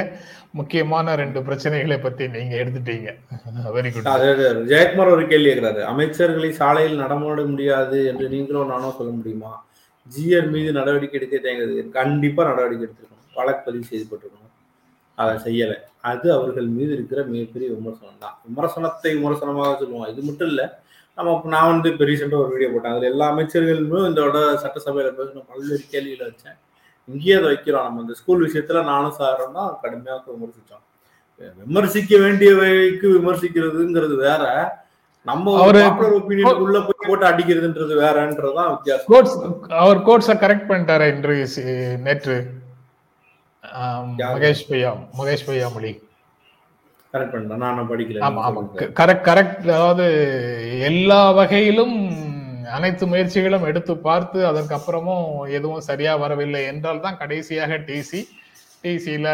முக்கியமான 0.58 1.14
ரெண்டு 1.20 1.40
பிரச்சனைகளை 1.46 1.98
பத்தி 2.00 2.24
நீங்க 2.34 2.54
எடுத்துட்டீங்க. 2.62 3.10
வெரி 3.76 3.90
குட் 3.92 4.08
ஜெயக்குமார் 4.72 5.12
ஒரு 5.16 5.24
கேள்வி 5.30 5.48
கேட்கிறாரு. 5.50 5.80
அமைச்சர்களை 5.92 6.50
சாலையில் 6.60 7.02
நடமாட 7.02 7.44
முடியாது 7.52 7.98
என்று 8.12 8.26
நீங்களும் 8.34 8.72
நானும் 8.72 8.96
சொல்ல 8.98 9.12
முடியுமா? 9.18 9.52
ஜிஆர் 10.06 10.48
மீது 10.54 10.70
நடவடிக்கை 10.78 11.18
எடுக்க 11.20 11.36
தேங்குது. 11.46 11.76
கண்டிப்பா 11.98 12.42
நடவடிக்கை 12.50 12.84
எடுத்திருக்கணும். 12.86 13.28
வழக்கு 13.38 13.64
பதிவு 13.68 13.90
செய்யப்பட்டிருக்கணும் 13.90 14.41
அதை 15.22 15.36
செய்யலை. 15.46 15.76
அது 16.10 16.26
அவர்கள் 16.36 16.68
மீது 16.76 16.92
இருக்கிற 16.96 17.20
மிகப்பெரிய 17.32 17.68
விமர்சனம் 17.76 18.22
தான். 18.24 18.36
விமர்சனத்தை 18.48 19.10
விமர்சனமாக 19.18 19.74
சொல்லுவோம். 19.80 20.08
இது 20.12 20.22
மட்டும் 20.28 20.50
இல்லை 20.52 20.66
நம்ம 21.18 21.32
நான் 21.54 21.70
வந்து 21.72 21.90
இப்போ 21.92 22.04
ரீசெண்டாக 22.10 22.44
ஒரு 22.44 22.52
வீடியோ 22.54 22.68
போட்டேன். 22.74 22.94
அதில் 22.94 23.10
எல்லா 23.12 23.26
அமைச்சர்களுமே 23.32 23.98
இதோட 24.10 24.38
சட்டசபையில் 24.62 25.16
பேசின 25.18 25.42
பல்வேறு 25.50 25.84
கேள்விகளை 25.94 26.24
வச்சேன். 26.28 26.56
இங்கேயே 27.08 27.34
அதை 27.38 27.48
வைக்கிறோம். 27.52 27.86
நம்ம 27.88 28.02
இந்த 28.04 28.14
ஸ்கூல் 28.20 28.44
விஷயத்துல 28.46 28.82
நானும் 28.92 29.16
சாரும் 29.18 29.56
தான் 29.58 29.72
கடுமையாக 29.82 30.24
விமர்சித்தோம். 30.34 30.84
விமர்சிக்க 31.66 32.12
வேண்டியவைக்கு 32.24 33.06
விமர்சிக்கிறதுங்கிறது 33.18 34.16
வேற. 34.28 34.44
நம்ம 35.26 35.52
ஒரு 35.66 35.80
ஒப்பீனியனுக்குள்ள 36.18 36.78
போய் 36.86 37.06
போட்டு 37.08 37.24
அடிக்கிறதுன்றது 37.28 37.94
வேறன்றதுதான் 38.02 38.72
வித்தியாசம். 38.74 39.54
அவர் 39.82 40.04
கோட்ஸ 40.08 40.34
கரெக்ட் 40.44 40.68
பண்ணிட்டாரா 40.70 41.06
இன்று 41.14 41.36
நேற்று? 42.06 42.36
மகேஷ் 44.32 44.66
பையா 44.70 44.90
மகேஷ் 45.18 45.46
பையா 45.48 45.68
மொழி. 45.74 45.92
கரெக்ட் 47.14 47.32
பண்ணிட்டேன். 47.32 47.62
நான் 47.64 47.88
படிக்கல. 47.90 48.20
ஆமா 48.26 48.42
ஆமா. 48.48 48.60
கரெக்ட் 49.00 49.24
கரெக்ட் 49.28 49.64
அதாவது 49.70 50.06
எல்லா 50.90 51.22
வகையிலும் 51.38 51.96
அனைத்து 52.76 53.04
முயற்சிகளும் 53.06 53.66
எடுத்து 53.70 53.92
பார்த்து 54.06 54.38
அதற்கு 54.50 54.74
அப்புறமும் 54.76 55.26
எதுவும் 55.58 55.86
சரியா 55.88 56.12
வரவில்லை 56.22 56.62
என்றால் 56.70 57.04
தான் 57.06 57.18
கடைசியாக 57.22 57.78
டிசி 57.88 58.20
டிசியில 58.84 59.26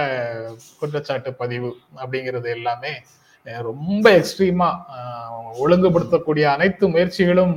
குற்றச்சாட்டு 0.80 1.30
பதிவு 1.42 1.70
அப்படிங்கிறது 2.02 2.48
எல்லாமே 2.56 2.92
ரொம்ப 3.68 4.06
எக்ஸ்ட்ரீமா 4.18 4.68
ஒழுங்குபடுத்தக்கூடிய 5.64 6.46
அனைத்து 6.54 6.84
முயற்சிகளும் 6.94 7.54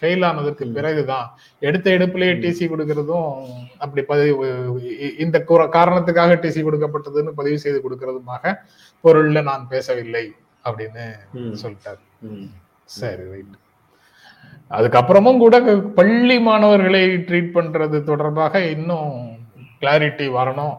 ஃபெயில் 0.00 0.24
ஆனதற்கு 0.28 0.64
பிறகுதான் 0.76 1.28
எடுத்த 1.68 1.86
எடுப்பிலேயே 1.96 2.34
டிசி 2.42 2.64
கொடுக்கறதும் 2.72 3.30
அப்படி 3.84 4.02
பதிவு 4.10 4.48
இந்த 5.24 5.38
காரணத்துக்காக 5.76 6.36
டிசி 6.44 6.62
கொடுக்கப்பட்டதுன்னு 6.66 7.38
பதிவு 7.40 7.58
செய்து 7.64 7.78
கொடுக்கறதுமாக 7.86 8.54
பொருள்ல 9.04 9.42
நான் 9.50 9.64
பேசவில்லை 9.72 10.26
அப்படின்னு. 10.68 11.06
சொல்லிட்டாரு. 11.62 12.02
சரி 12.98 13.24
ரைட் 13.32 13.56
அதுக்கப்புறமும் 14.76 15.42
கூட 15.42 15.56
பள்ளி 15.98 16.36
மாணவர்களை 16.46 17.02
ட்ரீட் 17.28 17.54
பண்றது 17.58 17.98
தொடர்பாக 18.10 18.60
இன்னும் 18.74 19.12
கிளாரிட்டி 19.82 20.26
வரணும். 20.36 20.74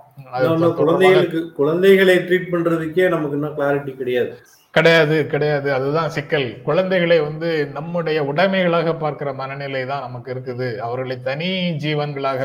குழந்தைகளுக்கு 0.79 1.39
குழந்தைகளை 1.59 2.15
ட்ரீட் 2.27 2.51
பண்றதுக்கே 2.53 3.05
நமக்கு 3.15 3.38
இன்னும் 3.39 3.57
கிளாரிட்டி 3.59 3.91
கிடையாது. 4.01 4.33
கிடையாது 4.75 5.15
கிடையாது. 5.33 5.67
அதுதான் 5.77 6.11
சிக்கல். 6.15 6.49
குழந்தைகளை 6.67 7.17
வந்து 7.27 7.49
நம்முடைய 7.77 8.19
உடைமைகளாக 8.31 8.89
பார்க்கிற 9.03 9.29
மனநிலை 9.41 9.81
தான் 9.91 10.05
நமக்கு 10.07 10.29
இருக்குது. 10.35 10.67
அவர்களை 10.88 11.17
தனி 11.29 11.49
ஜீவன்களாக 11.83 12.43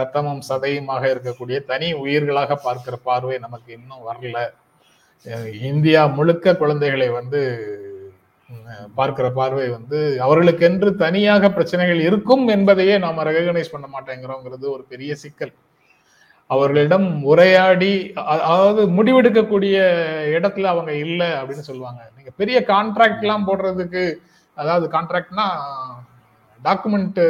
ரத்தமும் 0.00 0.42
சதையுமாக 0.48 1.04
இருக்கக்கூடிய 1.12 1.58
தனி 1.70 1.88
உயிர்களாக 2.02 2.58
பார்க்கிற 2.66 2.96
பார்வை 3.08 3.36
நமக்கு 3.46 3.70
இன்னும் 3.78 4.06
வரல. 4.10 4.38
இந்தியா 5.70 6.02
முழுக்க 6.18 6.54
குழந்தைகளை 6.62 7.08
வந்து 7.18 7.40
பார்க்கிற 8.98 9.26
பார்வை 9.38 9.66
வந்து 9.76 9.98
அவர்களுக்கென்று 10.26 10.90
தனியாக 11.02 11.50
பிரச்சனைகள் 11.56 12.00
இருக்கும் 12.08 12.44
என்பதையே 12.54 12.94
நாம் 13.04 13.26
ரெகனைஸ் 13.30 13.74
பண்ண 13.74 13.86
மாட்டேங்கிறோங்கிறது 13.94 14.66
ஒரு 14.76 14.82
பெரிய 14.92 15.12
சிக்கல். 15.24 15.52
அவர்களிடம் 16.50 17.08
உரையாடி 17.32 17.90
அதாவது 18.32 18.82
முடிவெடுக்கக்கூடிய 18.96 19.76
இடத்துல 20.36 20.70
அவங்க 20.72 20.92
இல்லை 21.04 21.28
அப்படின்னு 21.40 21.68
சொல்லுவாங்க. 21.68 22.00
நீங்க 22.16 22.30
பெரிய 22.40 22.58
கான்ட்ராக்ட் 22.72 23.24
எல்லாம் 23.26 23.46
போடுறதுக்கு 23.48 24.04
அதாவது 24.56 24.86
கான்ட்ராக்ட்னா 24.94 25.46
டாக்குமெண்ட் 26.60 27.20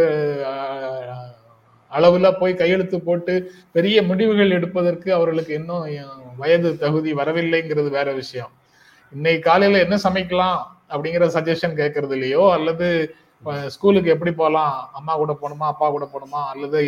அளவுல 1.93 2.29
போய் 2.41 2.61
கையெழுத்து 2.61 2.97
போட்டு 3.09 3.35
பெரிய 3.77 3.97
முடிவுகள் 4.09 4.57
எடுப்பதற்கு 4.59 5.09
அவர்களுக்கு 5.19 5.53
இன்னும் 5.61 5.87
வயது 6.43 6.71
தகுதி 6.83 7.11
வரவில்லைங்கிறது 7.21 7.91
வேற 7.97 8.09
விஷயம். 8.21 8.53
இன்னைக்கு 9.13 9.43
காலையில 9.49 9.81
என்ன 9.85 9.97
சமைக்கலாம் 10.05 10.59
அப்படிங்கிற 10.93 11.27
சஜஷன் 11.37 11.79
கேட்கறது 11.81 12.15
இல்லையோ 12.19 12.45
அல்லது 12.57 12.87
ஸ்கூலுக்கு 13.75 14.13
எப்படி 14.15 14.33
போகலாம்? 14.41 14.75
அம்மா 14.99 15.13
கூட 15.23 15.33
போகணுமா? 15.43 15.67
அப்பா 15.73 15.87
கூட 15.97 16.07
போகணுமா? 16.15 16.41
அல்லது 16.53 16.79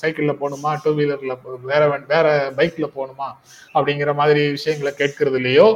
சைக்கிள்ல 0.00 0.32
போகணுமா 0.40 0.70
டூ 0.82 0.90
வீலர்ல 0.94 1.34
வேற 1.64 1.82
வேற 2.08 2.26
பைக்ல 2.56 2.88
போகணுமா 2.96 3.28
அப்படிங்கிற 3.74 4.14
மாதிரி 4.14 4.42
விஷயங்களை 4.50 4.92
கேட்கறது 4.98 5.36
இல்லையோ? 5.36 5.68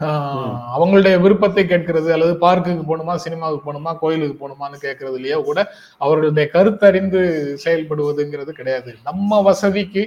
ஆஹ், 0.00 0.56
அவங்களுடைய 0.74 1.20
விருப்பத்தை 1.20 1.66
கேட்கிறது 1.66 2.08
அல்லது 2.12 2.32
பார்க்குக்கு 2.40 2.82
போகணுமா 2.88 3.14
சினிமாவுக்கு 3.16 3.66
போகணுமா 3.66 3.92
கோயிலுக்கு 3.98 4.36
போகணுமான்னு 4.40 4.78
கேட்கறது 4.82 5.14
இல்லையோ 5.14 5.38
கூட 5.42 5.58
அவர்களுடைய 6.00 6.46
கருத்தறிந்து 6.52 7.20
செயல்படுவதுங்கிறது 7.64 8.52
கிடையாது. 8.52 8.90
நம்ம 9.02 9.40
வசதிக்கு 9.42 10.02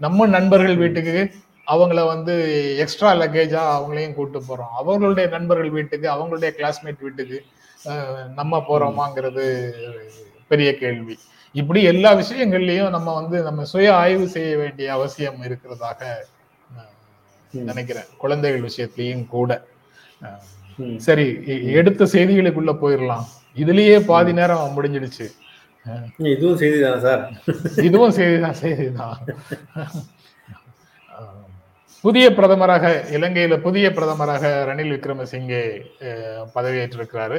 நம்ம 0.00 0.26
நண்பர்கள் 0.28 0.76
வீட்டுக்கு 0.76 1.16
அவங்கள 1.66 2.00
வந்து 2.06 2.34
எக்ஸ்ட்ரா 2.78 3.10
லக்கேஜா 3.14 3.62
அவங்களையும் 3.74 4.14
கூட்டு 4.14 4.38
போறோம். 4.40 4.72
அவர்களுடைய 4.80 5.26
நண்பர்கள் 5.28 5.70
வீட்டுக்கு 5.70 6.08
அவங்களுடைய 6.10 6.50
கிளாஸ்மேட் 6.56 7.00
வீட்டுக்கு 7.00 7.38
நம்ம 8.34 8.64
போறோமாங்கிறது 8.68 9.44
பெரிய 10.50 10.70
கேள்வி. 10.78 11.14
இப்படி 11.60 11.80
எல்லா 11.92 12.10
விஷயங்கள்லயும் 12.20 12.94
நம்ம 12.94 13.08
வந்து 13.18 13.36
நம்ம 13.48 13.64
சுய 13.72 13.88
ஆய்வு 14.02 14.26
செய்ய 14.36 14.52
வேண்டிய 14.62 14.86
அவசியம் 14.96 15.38
இருக்கிறதாக. 15.46 16.00
நினைக்கிறேன். 17.52 18.08
குழந்தைகள் 18.22 18.66
விஷயத்திலையும் 18.68 19.24
கூட. 19.34 19.50
சரி 21.06 21.26
எடுத்த 21.80 22.08
செய்திகளுக்குள்ள 22.14 22.72
போயிடலாம் 22.82 23.26
இதுலயே 23.62 23.96
பாதி 24.10 24.32
நேரம் 24.38 24.74
முடிஞ்சிடுச்சு. 24.76 25.26
இதுவும் 26.34 26.58
செய்திதானே 26.60 26.98
சார்? 27.06 27.22
இதுவும் 27.88 28.16
செய்திதான் 28.18 28.60
செய்திதான். 28.62 29.18
புதிய 32.04 32.26
பிரதமராக 32.38 32.84
இலங்கையில 33.16 33.54
புதிய 33.66 33.86
பிரதமராக 33.96 34.50
ரணில் 34.70 34.94
விக்ரமசிங்கே 34.94 35.62
பதவியேற்றிருக்கிறாரு. 36.56 37.38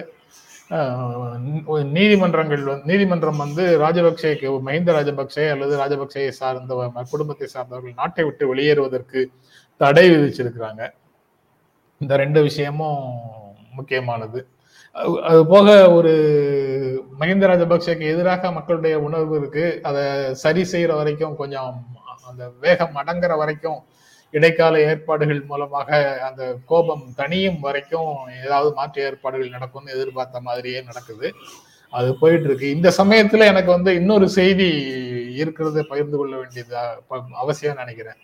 நீதிமன்றங்கள் 1.96 2.64
நீதிமன்றம் 2.90 3.42
வந்து 3.44 3.64
ராஜபக்சேக்கு 3.84 4.48
மஹிந்த 4.68 4.90
ராஜபக்சே 4.98 5.46
அல்லது 5.54 5.74
ராஜபக்சேயை 5.82 6.32
சார்ந்த 6.40 7.04
குடும்பத்தை 7.12 7.48
சார்ந்தவர்கள் 7.54 8.00
நாட்டை 8.02 8.24
விட்டு 8.28 8.44
வெளியேறுவதற்கு 8.52 9.22
தடை 9.82 10.06
விதிச்சிருக்கிறாங்க. 10.12 10.84
இந்த 12.02 12.14
ரெண்டு 12.24 12.40
விஷயமும் 12.48 13.02
முக்கியமானது. 13.78 14.40
அது 15.30 15.40
போக 15.54 15.68
ஒரு 15.98 16.14
மஹிந்த 17.20 17.46
ராஜபக்சேக்கு 17.52 18.06
எதிராக 18.14 18.52
மக்களுடைய 18.58 18.96
உணர்வு 19.08 19.36
இருக்கு. 19.40 19.66
அதை 19.88 20.04
சரி 20.44 20.64
செய்யற 20.74 20.94
வரைக்கும் 21.02 21.36
கொஞ்சம் 21.42 21.72
அந்த 22.30 22.44
வேகம் 22.66 22.98
அடங்குற 23.02 23.34
வரைக்கும் 23.44 23.80
இடைக்கால 24.38 24.82
ஏற்பாடுகள் 24.90 25.42
மூலமாக 25.52 26.00
அந்த 26.28 26.44
கோபம் 26.72 27.06
தனியும் 27.20 27.60
வரைக்கும் 27.66 28.12
ஏதாவது 28.46 28.72
மாற்று 28.80 29.06
ஏற்பாடுகள் 29.08 29.56
நடக்கும்னு 29.56 29.96
எதிர்பார்த்த 29.98 30.42
மாதிரியே 30.48 30.82
நடக்குது. 30.90 31.30
அது 31.94 32.10
போயிட்டு 32.22 32.48
இருக்கு 32.50 32.68
இந்த 32.76 32.90
சமயத்துல 32.98 33.46
எனக்கு 33.52 33.72
வந்து 33.76 33.92
இன்னொரு 34.00 34.28
செய்தி 34.38 34.70
இருக்கிறத 35.42 35.84
பகிர்ந்து 35.92 36.18
கொள்ள 36.20 36.34
வேண்டியது 36.42 36.76
அவசியம் 37.44 37.82
நினைக்கிறேன். 37.82 38.20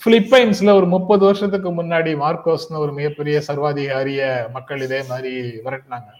பிலிப்பைன்ஸ்ல 0.00 0.72
ஒரு 0.78 0.86
முப்பது 0.94 1.22
வருஷத்துக்கு 1.28 1.70
முன்னாடி 1.76 2.12
மார்க்கோஸ்னு 2.22 2.82
ஒரு 2.84 2.92
மிகப்பெரிய 2.98 3.36
சர்வாதிகாரிய 3.48 4.22
மக்கள் 4.56 4.84
இதே 4.86 5.00
மாதிரி 5.10 5.32
விரட்டினாங்க. 5.66 6.10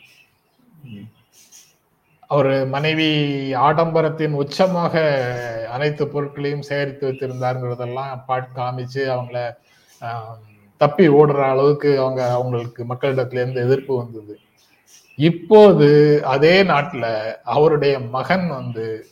அவர் 2.28 2.66
மனைவி 2.66 3.08
ஆடம்பரத்தின் 3.52 4.32
உச்சமாக 4.32 4.94
அனைத்து 5.70 6.08
பொருட்களையும் 6.08 6.62
சேகரித்து 6.62 7.06
வைத்திருந்தாருங்கிறதெல்லாம் 7.06 8.24
பாட்டு 8.26 8.60
காமிச்சு 8.60 9.02
அவங்கள 9.06 9.38
தப்பி 10.76 11.08
ஓடுற 11.08 11.40
அளவுக்கு 11.44 12.00
அவங்க 12.00 12.32
அவங்களுக்கு 12.32 12.84
மக்களிடத்துல 12.84 13.32
இருந்து 13.32 13.60
எதிர்ப்பு 13.60 13.96
வந்தது. 13.96 14.38
இப்போது 15.18 15.88
அதே 16.24 16.62
நாட்டுல 16.62 17.06
அவருடைய 17.42 17.98
மகன் 18.00 18.48
வந்து 18.48 19.06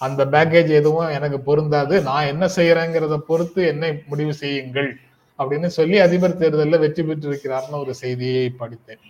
அந்த 0.00 0.24
பேக்கேஜ் 0.24 0.70
எதுவும் 0.70 1.08
எனக்கு 1.08 1.40
பொருந்தாது 1.40 2.02
நான் 2.02 2.26
என்ன 2.26 2.48
செய்யறேங்கிறத 2.56 3.16
பொறுத்து 3.16 3.66
என்னை 3.66 4.02
முடிவு 4.06 4.34
செய்யுங்கள் 4.34 4.90
அப்படின்னு 5.38 5.66
சொல்லி 5.66 5.98
அதிபர் 5.98 6.36
தேர்தலில் 6.36 6.78
வெற்றி 6.78 7.02
பெற்றிருக்கிறார்னு 7.02 7.78
ஒரு 7.78 7.94
செய்தியை 7.94 8.50
படித்தேன். 8.50 9.02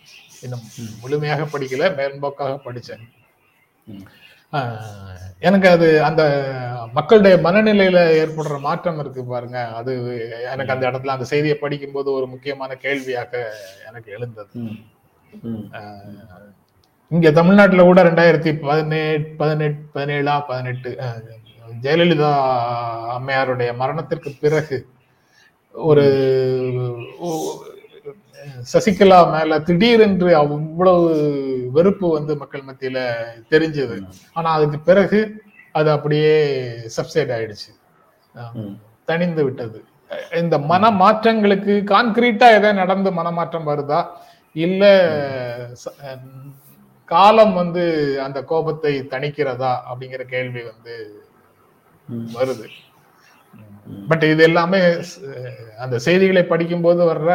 இன்னும் 0.42 0.64
முழுமையாக 1.01 1.59
படிக்கல 1.59 1.90
மேம்போக்காக 1.99 2.59
ஆஹ் 2.59 3.05
எனக்கு 5.46 5.68
அது 5.75 5.87
அந்த 6.09 6.22
மக்களுடைய 6.99 7.37
மனநிலையில 7.46 7.99
ஏற்படுற 8.20 8.57
மாற்றம் 8.66 9.01
இருக்கு 9.03 9.22
பாருங்க. 9.33 9.59
அது 9.79 9.92
எனக்கு 10.53 10.75
அந்த 10.75 10.85
இடத்துல 10.90 11.14
அந்த 11.16 11.27
செய்தியை 11.33 11.57
படிக்கும்போது 11.64 12.09
ஒரு 12.18 12.27
முக்கியமான 12.35 12.75
கேள்வியாக 12.85 13.33
எனக்கு 13.88 14.11
எழுந்தது. 14.16 14.53
இங்க 17.11 17.31
தமிழ்நாட்டுல 17.38 17.83
கூட 17.88 18.01
ரெண்டாயிரத்தி 18.09 18.53
பதினெட்டு 18.66 19.35
பதினெட்டு 19.40 19.83
பதினேழா 19.96 20.35
பதினெட்டு 20.51 20.90
ஜெயலலிதா 21.85 22.33
அம்மையாருடைய 23.16 23.70
மரணத்திற்கு 23.83 24.31
பிறகு 24.44 24.79
ஒரு 25.75 26.07
சசிகலா 28.72 29.18
மேல 29.32 29.59
திடீரென்று 29.68 30.30
அவ்வளவு 30.42 31.09
வெறுப்பு 31.76 32.06
வந்து 32.16 32.32
மக்கள் 32.42 32.66
மத்தியில 32.68 32.98
தெரிஞ்சது. 33.52 33.96
ஆனா 34.37 34.48
அதுக்கு 34.56 34.78
பிறகு 34.90 35.20
அது 35.78 35.88
அப்படியே 35.96 36.32
சப்சைட் 36.96 37.32
ஆயிடுச்சு. 37.37 37.70
தணிந்து 39.11 39.42
விட்டது. 39.46 39.78
இந்த 40.40 40.56
மன 40.70 40.90
மாற்றங்களுக்கு 41.02 41.74
கான்கிரீட்டா 41.92 42.48
எதாவது 42.59 42.80
நடந்து 42.82 43.11
மனமாற்றம் 43.18 43.68
வருதா? 43.70 44.00
இல்ல 44.56 44.82
காலம் 47.09 47.54
வந்து 47.61 47.85
அந்த 48.26 48.38
கோபத்தை 48.50 48.92
தணிக்கிறதா? 49.14 49.72
அப்படிங்கிற 49.90 50.22
கேள்வி 50.35 50.62
வந்து. 50.70 50.96
வருது. 52.38 52.66
பட் 54.11 54.24
இது 54.32 54.42
எல்லாமே 54.48 54.80
அந்த 55.85 55.96
செய்திகளை 56.06 56.42
படிக்கும்போது 56.44 57.02
வர்ற 57.11 57.30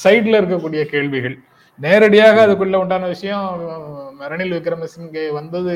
சைடில் 0.00 0.38
இருக்கக்கூடிய 0.40 0.82
கேள்விகள். 0.92 1.36
நேரடியாக 1.84 2.36
அதுக்குள்ள 2.46 2.76
உண்டான 2.82 3.04
விஷயம் 3.14 3.46
ரணில் 4.32 4.56
விக்ரமசிங்கே 4.56 5.24
வந்தது 5.38 5.74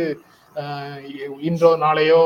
இன்றோ 1.49 1.71
நாளையோ 1.85 2.21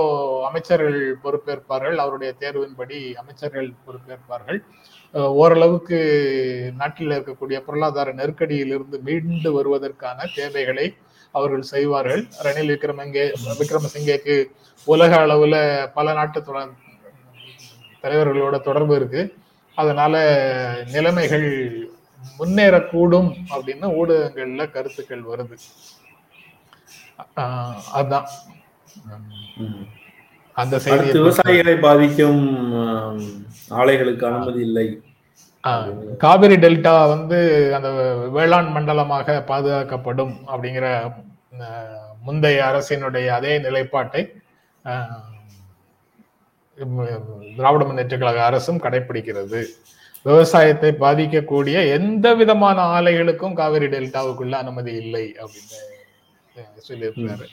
அமைச்சர்கள் 0.48 0.98
பொறுப்பேற்பார்கள். 1.22 1.96
அவருடைய 2.02 2.30
தேர்வின்படி 2.42 2.98
அமைச்சர்கள் 3.22 3.68
பொறுப்பேற்பார்கள். 3.86 4.58
ஓரளவுக்கு 5.42 5.98
நாட்டில் 6.80 7.14
இருக்கக்கூடிய 7.16 7.58
பொருளாதார 7.68 8.12
நெருக்கடியிலிருந்து 8.20 8.98
மீண்டு 9.08 9.50
வருவதற்கான 9.56 10.28
தேவைகளை 10.38 10.86
அவர்கள் 11.34 11.70
செய்வார்கள். 11.72 12.22
ரணில் 12.46 12.72
விக்ரமங்கே 12.74 13.24
விக்ரமசிங்கேக்கு 13.62 14.36
உலக 14.86 15.12
அளவுல 15.24 15.56
பல 15.98 16.12
நாட்டு 16.18 16.40
தொடர் 16.48 16.72
தலைவர்களோட 18.04 18.56
தொடர்பு 18.68 18.94
இருக்கு. 19.00 19.22
அதனால 19.80 20.14
நிலைமைகள் 20.94 21.48
முன்னேறக்கூடும் 22.38 23.30
அப்படின்னு 23.52 23.86
ஊடகங்கள்ல 24.00 24.64
கருத்துக்கள் 24.74 25.28
வருது. 25.30 25.56
அதான். 28.00 28.26
அந்த 30.56 30.74
செய்தி 30.84 31.08
விவசாயிகளை 31.18 31.74
பாதிக்கும் 31.84 32.42
ஆலைகளுக்கு 33.80 34.24
அனுமதி 34.30 34.60
இல்லை. 34.68 34.86
காவிரி 36.22 36.56
டெல்டா 36.62 36.94
வந்து 37.12 37.38
அந்த 37.76 37.88
வேளாண் 38.36 38.70
மண்டலமாக 38.76 39.36
பாதுகாக்கப்படும் 39.50 40.34
அப்படிங்கிற 40.52 40.86
முந்தைய 42.26 42.60
அரசினுடைய 42.68 43.26
அதே 43.38 43.52
நிலைப்பாட்டை 43.66 44.22
திராவிட 47.56 47.84
முன்னேற்ற 47.84 48.18
கழக 48.18 48.44
அரசும் 48.44 48.80
கடைபிடிக்கிறது 48.80 49.64
விவசாயத்தை 50.22 50.90
பாதிக்கக்கூடிய 50.90 51.92
எந்த 51.92 52.34
விதமான 52.34 53.00
ஆலைகளுக்கும் 53.00 53.52
காவிரி 53.52 53.86
டெல்டாவுக்குள்ள 53.86 54.50
அனுமதி 54.50 54.92
இல்லை 54.92 55.36
அப்படின்னு 55.38 55.98
சொல்லியிருக்கிறாரு. 56.88 57.46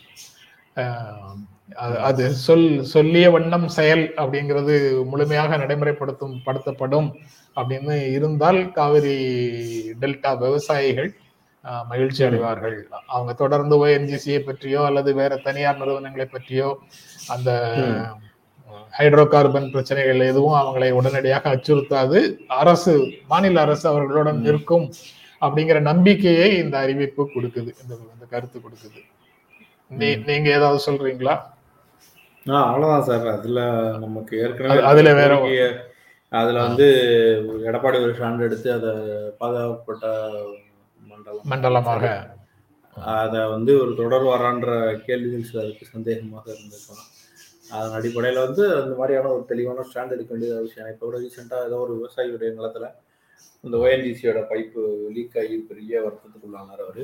அது- 1.75 1.97
அது 1.97 2.29
சொல் 2.29 2.83
சொல்லிய 2.83 3.31
வண்ணம் 3.31 3.67
செயல் 3.67 4.13
அப்படிங்கிறது 4.13 5.05
முழுமையாக 5.05 5.57
நடைமுறைப்படுத்தும் 5.57 6.41
படுத்தப்படும் 6.45 7.13
அப்படின்னு 7.55 8.11
இருந்தால் 8.11 8.71
காவிரி 8.71 9.15
டெல்டா 10.01 10.37
விவசாயிகள் 10.37 11.15
மகிழ்ச்சி 11.61 12.23
அடைவார்கள். 12.23 12.87
அவங்க 13.07 13.33
தொடர்ந்து 13.33 13.87
ஓஎன்ஜிசியை 13.87 14.39
பற்றியோ 14.39 14.83
அல்லது 14.83 15.13
வேற 15.13 15.35
தனியார் 15.35 15.77
நிறுவனங்களை 15.77 16.25
பற்றியோ 16.25 16.79
அந்த 17.27 17.75
ஹைட்ரோ 18.97 19.27
கார்பன் 19.27 19.71
பிரச்சனைகள் 19.71 20.19
எதுவும் 20.19 20.59
அவங்களை 20.59 20.91
உடனடியாக 20.91 21.55
அச்சுறுத்தாது. 21.55 22.37
அரசு 22.47 23.11
மாநில 23.27 23.61
அரசு 23.61 23.89
அவர்களுடன் 23.89 24.43
இருக்கும் 24.43 24.93
அப்படிங்கிற 25.41 25.79
நம்பிக்கையை 25.79 26.57
இந்த 26.57 26.77
அறிவிப்பு 26.77 27.29
கொடுக்குது. 27.35 27.55
இந்த 27.55 27.95
இந்த 28.13 28.25
கருத்து 28.29 28.59
கொடுக்குது. 28.59 28.97
நீ- 29.99 30.25
நீங்க 30.25 30.49
ஏதாவது 30.49 30.91
சொல்றீங்களா? 30.91 31.39
அவ்வளவுதான் 32.45 33.03
சார். 33.03 33.27
அதுல 33.27 33.61
நமக்கு 33.99 34.37
ஏற்கனவே 34.39 34.79
அது- 34.79 34.83
அதுல 34.83 35.13
வேற 35.13 35.35
அதுல 36.29 36.61
வந்து 36.61 36.85
எடப்பாடி 37.65 38.01
ஒரு 38.01 38.13
ஸ்டாண்ட் 38.13 38.39
எடுத்து 38.39 38.71
அதை 38.71 38.89
பாதுகாக்கப்பட்ட 39.37 40.29
மண்டலம். 41.07 41.39
மண்டலமாக. 41.43 42.35
அதை 43.05 43.45
வந்து 43.45 43.81
ஒரு 43.81 43.95
தொடர் 43.95 44.23
வரான்ற 44.23 44.95
கேள்விகள் 44.95 45.43
சிலருக்கு 45.43 45.85
சந்தேகமாக 45.85 46.51
இருந்திருக்கும் 46.53 47.15
அதன் 47.75 47.95
அடிப்படையில் 47.97 48.43
வந்து 48.45 48.63
அந்த 48.81 48.93
மாதிரியான 48.99 49.31
ஒரு 49.35 49.43
தெளிவான 49.51 49.85
ஸ்டாண்ட் 49.87 50.15
எடுக்க 50.15 50.31
வேண்டிய 50.33 50.59
விஷயம் 50.65 50.91
இப்போ 50.93 51.05
கூட 51.05 51.17
ரீசெண்டாக 51.23 51.67
ஏதோ 51.69 51.79
ஒரு 51.85 51.93
விவசாயியுடைய 51.97 52.49
நிலத்துல 52.57 52.87
இந்த 53.63 53.75
ஓஎன்ஜிசியோட 53.83 54.41
பைப்பு 54.51 54.81
லீக் 55.15 55.37
ஆகி 55.41 55.55
பெரிய 55.69 56.01
வருத்தத்துக்குள்ளானார் 56.05 56.83
அவர். 56.85 57.01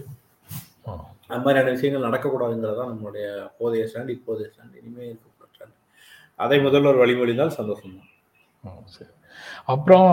அது 1.31 1.41
மாதிரியான 1.45 1.73
விஷயங்கள் 1.75 2.07
நடக்கக்கூடாதுங்கிறதா 2.07 2.85
நம்மளுடைய 2.91 3.25
அப்போதைய 3.47 3.83
ஸ்டாண்ட் 3.89 4.13
இப்போதைய 4.15 4.47
ஸ்டாண்ட் 4.51 4.79
இனிமே 4.81 5.03
இருக்கக்கூடாது 5.09 5.51
ஸ்டாண்ட் 5.55 5.77
அதை 6.39 6.57
முதல்வர் 6.67 7.01
வழிமொழிந்தால் 7.03 7.57
சந்தோஷம் 7.59 7.97
தான் 8.63 8.81
சரி. 8.95 9.11
அப்புறம் 9.73 10.09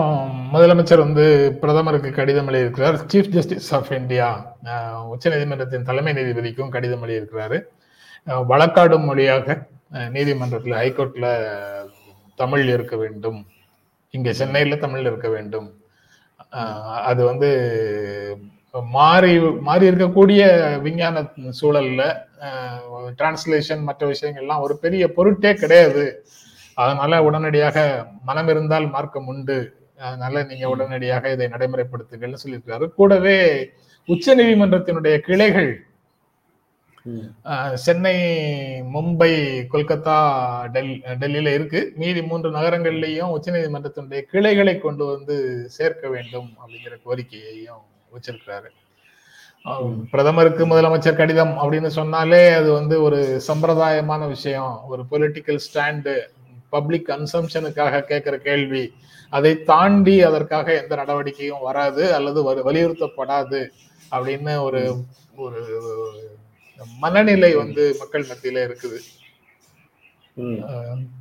முதலமைச்சர் 0.53 1.05
வந்து 1.05 1.25
பிரதமருக்கு 1.61 2.09
கடிதம் 2.17 2.49
எழுதியிருக்கிறார். 2.51 2.97
சீஃப் 3.11 3.33
ஜஸ்டிஸ் 3.35 3.69
ஆஃப் 3.77 3.91
இந்தியா 3.99 4.27
உச்சநீதிமன்றத்தின் 5.13 5.87
தலைமை 5.89 6.13
நீதிபதிக்கும் 6.19 6.73
கடிதம் 6.75 7.03
எழுதியிருக்கிறாரு. 7.05 7.59
வழக்காடும் 8.51 9.07
மொழியாக 9.09 9.57
நீதிமன்றத்தில் 10.15 10.79
ஹைகோர்ட்ல 10.79 11.27
தமிழ் 12.41 12.65
இருக்க 12.75 12.95
வேண்டும். 13.03 13.39
இங்கே 14.13 14.31
சென்னையில் 14.39 14.83
தமிழ் 14.85 15.07
இருக்க 15.09 15.29
வேண்டும். 15.35 15.67
அது 17.09 17.21
வந்து 17.29 17.49
மாறி 18.95 19.33
மாறி 19.67 19.85
இருக்கக்கூடிய 19.91 20.41
விஞ்ஞான 20.85 21.23
சூழல்ல 21.59 22.01
டிரான்ஸ்லேஷன் 23.19 23.83
மற்ற 23.89 24.01
விஷயங்கள்லாம் 24.13 24.63
ஒரு 24.65 24.75
பெரிய 24.83 25.03
பொருட்டே 25.17 25.51
கிடையாது. 25.61 26.05
அதனால 26.83 27.19
உடனடியாக 27.27 27.77
மனம் 28.29 28.49
இருந்தால் 28.53 28.87
மார்க்கம் 28.95 29.29
உண்டு. 29.33 29.57
அதனால 30.07 30.43
நீங்க 30.49 30.65
உடனடியாக 30.73 31.31
இதை 31.35 31.47
நடைமுறைப்படுத்துங்கள்னு 31.53 32.41
சொல்லியிருக்காரு. 32.43 32.85
கூடவே 32.99 33.37
உச்ச 34.07 34.35
நீதிமன்றத்தினுடைய 34.35 35.15
கிளைகள் 35.27 35.71
சென்னை 37.83 38.15
மும்பை 38.95 39.31
கொல்கத்தா 39.73 40.17
டெல் 40.73 40.91
டெல்லியில 41.21 41.53
இருக்கு. 41.57 41.79
மீதி 41.95 42.21
மூன்று 42.23 42.49
நகரங்கள்லயும் 42.51 43.33
உச்சநீதிமன்றத்தினுடைய 43.35 44.21
கிளைகளை 44.33 44.75
கொண்டு 44.79 45.05
வந்து 45.05 45.37
சேர்க்க 45.77 46.09
வேண்டும் 46.15 46.49
அப்படிங்கிற 46.61 46.95
கோரிக்கையையும் 47.05 47.83
வச்சிருக்கிறாரு. 48.13 48.69
பிரதமருக்கு 50.11 50.63
முதலமைச்சர் 50.67 51.19
கடிதம் 51.21 51.53
அப்படின்னு 51.61 51.89
சொன்னாலே 51.99 52.43
அது 52.59 52.69
வந்து 52.71 52.95
ஒரு 53.07 53.19
சம்பிரதாயமான 53.47 54.27
விஷயம். 54.27 54.75
ஒரு 54.87 55.03
பொலிட்டிக்கல் 55.11 55.63
ஸ்டாண்டு 55.67 56.13
பப்ளிக் 56.69 57.09
கன்சம்ஷனுக்காக 57.09 58.03
கேட்கிற 58.11 58.35
கேள்வி. 58.47 58.83
அதை 59.29 59.51
தாண்டி 59.63 60.15
அதற்காக 60.29 60.67
எந்த 60.81 60.93
நடவடிக்கையும் 60.95 61.65
வராது 61.67 62.05
அல்லது 62.13 62.39
வலியுறுத்தப்படாது 62.69 63.61
அப்படின்னு 64.11 64.53
ஒரு 64.67 64.81
ஒரு 65.35 65.61
மனநிலை 67.03 67.51
வந்து 67.61 67.83
மக்கள் 67.99 68.29
மத்தியில 68.29 68.63
இருக்குது. 68.67 68.99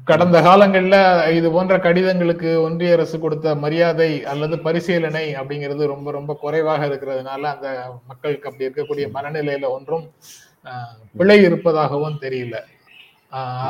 கடந்த 0.09 0.37
காலங்கள்ல 0.47 0.97
இது 1.37 1.49
போன்ற 1.55 1.77
கடிதங்களுக்கு 1.87 2.51
ஒன்றிய 2.67 2.97
அரசு 2.97 3.17
கொடுத்த 3.19 3.55
மரியாதை 3.65 4.11
அல்லது 4.33 4.57
பரிசீலனை 4.67 5.25
அப்படிங்கிறது 5.41 5.93
ரொம்ப 5.93 6.11
ரொம்ப 6.19 6.37
குறைவாக 6.43 6.87
இருக்கிறதுனால 6.89 7.43
அந்த 7.55 7.69
மக்களுக்கு 8.11 8.49
அப்படி 8.49 8.69
இருக்கக்கூடிய 8.69 9.09
மனநிலையில 9.17 9.69
ஒன்றும் 9.77 10.07
பிழை 11.19 11.39
இருப்பதாகவும் 11.49 12.21
தெரியல. 12.25 12.57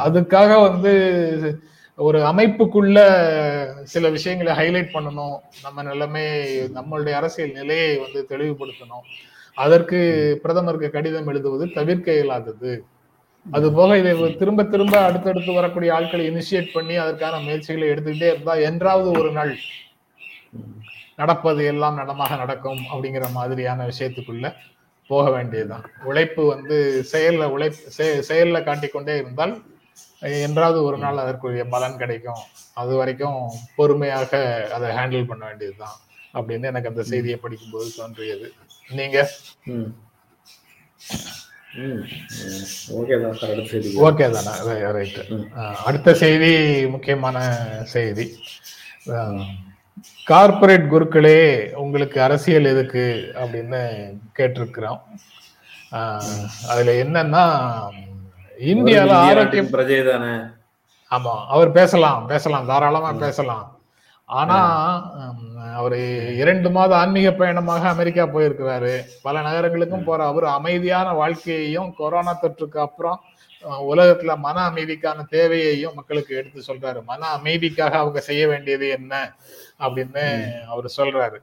அதுக்காக 0.07 0.53
வந்து 0.69 0.93
ஒரு 1.99 2.19
அமைப்புக்குள்ள 2.31 2.99
சில 3.93 4.09
விஷயங்களை 4.17 4.53
ஹைலைட் 4.61 4.95
பண்ணணும். 4.95 5.37
நம்ம 5.65 5.83
நிலைமை 5.83 6.25
நம்மளுடைய 6.77 7.15
அரசியல் 7.21 7.59
நிலையை 7.59 7.91
வந்து 8.05 8.21
தெளிவுபடுத்தணும். 8.31 9.05
அதற்கு 9.65 9.99
பிரதமருக்கு 10.43 10.89
கடிதம் 10.97 11.29
எழுதுவது 11.33 11.65
தவிர்க்க 11.79 12.19
இயலாதது. 12.19 12.73
அது 13.47 13.67
போக 13.77 13.91
இதை 14.01 14.13
திரும்ப 14.41 14.65
திரும்ப 14.73 14.95
அடுத்தடுத்து 15.09 15.53
வரக்கூடிய 15.59 15.91
ஆட்களை 15.99 16.25
இனிஷியேட் 16.31 16.75
பண்ணி 16.77 16.95
அதற்கான 17.05 17.39
முயற்சிகளை 17.47 17.87
எடுத்துக்கிட்டே 17.93 18.29
இருந்தா 18.33 18.55
என்றாவது 18.71 19.11
ஒரு 19.21 19.31
நாள் 19.39 19.53
நடப்பது 21.21 21.63
எல்லாம் 21.73 21.99
நடமாக 22.01 22.37
நடக்கும் 22.43 22.83
அப்படிங்கிற 22.91 23.27
மாதிரியான 23.39 23.87
விஷயத்துக்குள்ள 23.91 24.47
போக 25.11 25.25
வேண்டியதுதான். 25.37 25.85
உழைப்பு 26.09 26.43
வந்து 26.53 26.77
செயல்ல 27.13 27.45
உழைப்பு 27.55 27.81
செயல்ல 28.29 28.59
காட்டிக்கொண்டே 28.69 29.17
இருந்தால் 29.23 29.55
என்றாவது 30.47 30.79
ஒரு 30.89 30.99
நாள் 31.05 31.23
அதற்குரிய 31.25 31.65
பலன் 31.75 32.01
கிடைக்கும். 32.03 32.43
அது 32.81 32.93
வரைக்கும் 33.01 33.41
பொறுமையாக 33.79 34.33
அதை 34.77 34.89
ஹேண்டில் 34.99 35.31
பண்ண 35.31 35.43
வேண்டியதுதான் 35.51 35.97
அப்படின்னு 36.39 36.71
எனக்கு 36.73 36.93
அந்த 36.93 37.05
செய்தியை 37.13 37.39
படிக்கும்போது 37.45 37.89
தோன்றியது. 38.01 38.49
நீங்க. 38.91 39.19
ஓகே 42.99 43.17
தான் 43.23 43.37
சார் 43.41 43.53
அடுத்த 43.53 43.71
செய்தி. 43.73 43.91
ஓகே 44.07 44.27
தானே 44.37 44.53
ரைட் 44.97 45.19
ம். 45.31 45.45
அடுத்த 45.89 46.15
செய்தி 46.15 46.51
முக்கியமான 46.95 47.37
செய்தி. 47.93 48.27
கார்ப்பரேட் 50.27 50.87
குருக்களே 50.93 51.39
உங்களுக்கு 51.75 52.19
அரசியல் 52.23 52.71
எதுக்கு 52.73 53.05
அப்படின்னு 53.43 53.81
கேட்டிருக்கிறோம். 54.39 55.01
அதுல 56.73 56.91
என்னன்னா 57.05 57.45
இந்தியால 58.73 59.11
இந்திய 59.11 59.29
ஆரோக்கியம் 59.29 59.73
பிரஜை 59.75 60.01
தானே? 60.11 60.33
ஆமா 61.11 61.35
அவர் 61.47 61.71
பேசலாம் 61.73 62.27
பேசலாம் 62.27 62.67
தாராளமா 62.67 63.11
பேசலாம். 63.25 63.65
ஆனா 64.39 64.59
அவர் 65.79 65.97
இரண்டு 66.43 66.69
மாத 66.77 66.93
ஆன்மீக 66.99 67.29
பயணமாக 67.41 67.85
அமெரிக்கா 67.95 68.25
போயிருக்கிறாரு. 68.35 68.93
பல 69.27 69.41
நகரங்களுக்கும் 69.47 70.07
போற 70.09 70.21
அவர் 70.31 70.47
அமைதியான 70.59 71.09
வாழ்க்கையையும் 71.21 71.91
கொரோனா 72.01 72.33
தொற்றுக்கு 72.43 72.79
அப்புறம் 72.87 73.21
உலகத்துல 73.93 74.35
மன 74.45 74.57
அமைதிக்கான 74.71 75.25
தேவையையும் 75.35 75.97
மக்களுக்கு 75.99 76.33
எடுத்து 76.41 76.61
சொல்றாரு. 76.69 77.01
மன 77.11 77.23
அமைதிக்காக 77.39 77.95
அவங்க 78.03 78.21
செய்ய 78.29 78.43
வேண்டியது 78.53 78.87
என்ன 78.99 79.15
அப்படின்னு 79.85 80.25
அவர் 80.73 80.89
சொல்றாரு. 80.99 81.41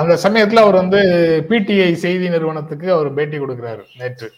அந்த 0.00 0.14
சமயத்துல 0.26 0.62
அவர் 0.64 0.80
வந்து 0.82 1.00
பிடிஐ 1.50 1.92
செய்தி 2.04 2.28
நிறுவனத்துக்கு 2.34 2.88
அவர் 2.96 3.14
பேட்டி 3.18 3.38
கொடுக்கிறாரு 3.38 3.84
நேற்று. 4.00 4.28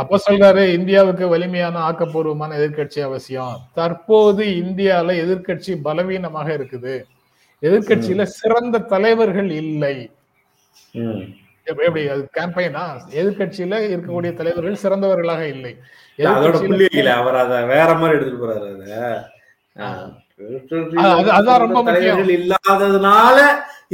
அப்ப 0.00 0.18
சொல்றாரு 0.26 0.62
இந்தியாவுக்கு 0.78 1.24
வலிமையான 1.28 1.76
ஆக்கப்பூர்வமான 1.90 2.56
எதிர்க்கட்சி 2.60 3.00
அவசியம். 3.08 3.54
தற்போது 3.78 4.44
இந்தியால 4.62 5.14
எதிர்க்கட்சி 5.24 5.72
பலவீனமாக 5.86 6.48
இருக்குது. 6.58 6.94
எதிர்க்கட்சியில 7.62 8.22
சிறந்த 8.38 8.82
தலைவர்கள் 8.92 9.50
இல்லை. 9.62 9.96
எப்படி 11.72 12.00
அது 12.14 12.22
கேம்பெயினா 12.38 12.84
எதிர்க்கட்சியில 13.20 13.74
இருக்கக்கூடிய 13.92 14.32
தலைவர்கள் 14.40 14.82
சிறந்தவர்களாக 14.82 15.42
இல்லை. 15.54 15.72
அதோட 16.18 17.06
அவர் 17.20 17.38
அத 17.42 17.62
வேற 17.74 17.88
மாதிரி 18.00 18.16
எடுத்துட்டு 18.16 18.42
போறாரு 18.42 18.68
அதான் 21.38 21.62
ரொம்ப 21.64 21.78
முக்கியம். 21.82 22.28
இல்லாததுனால 22.38 23.38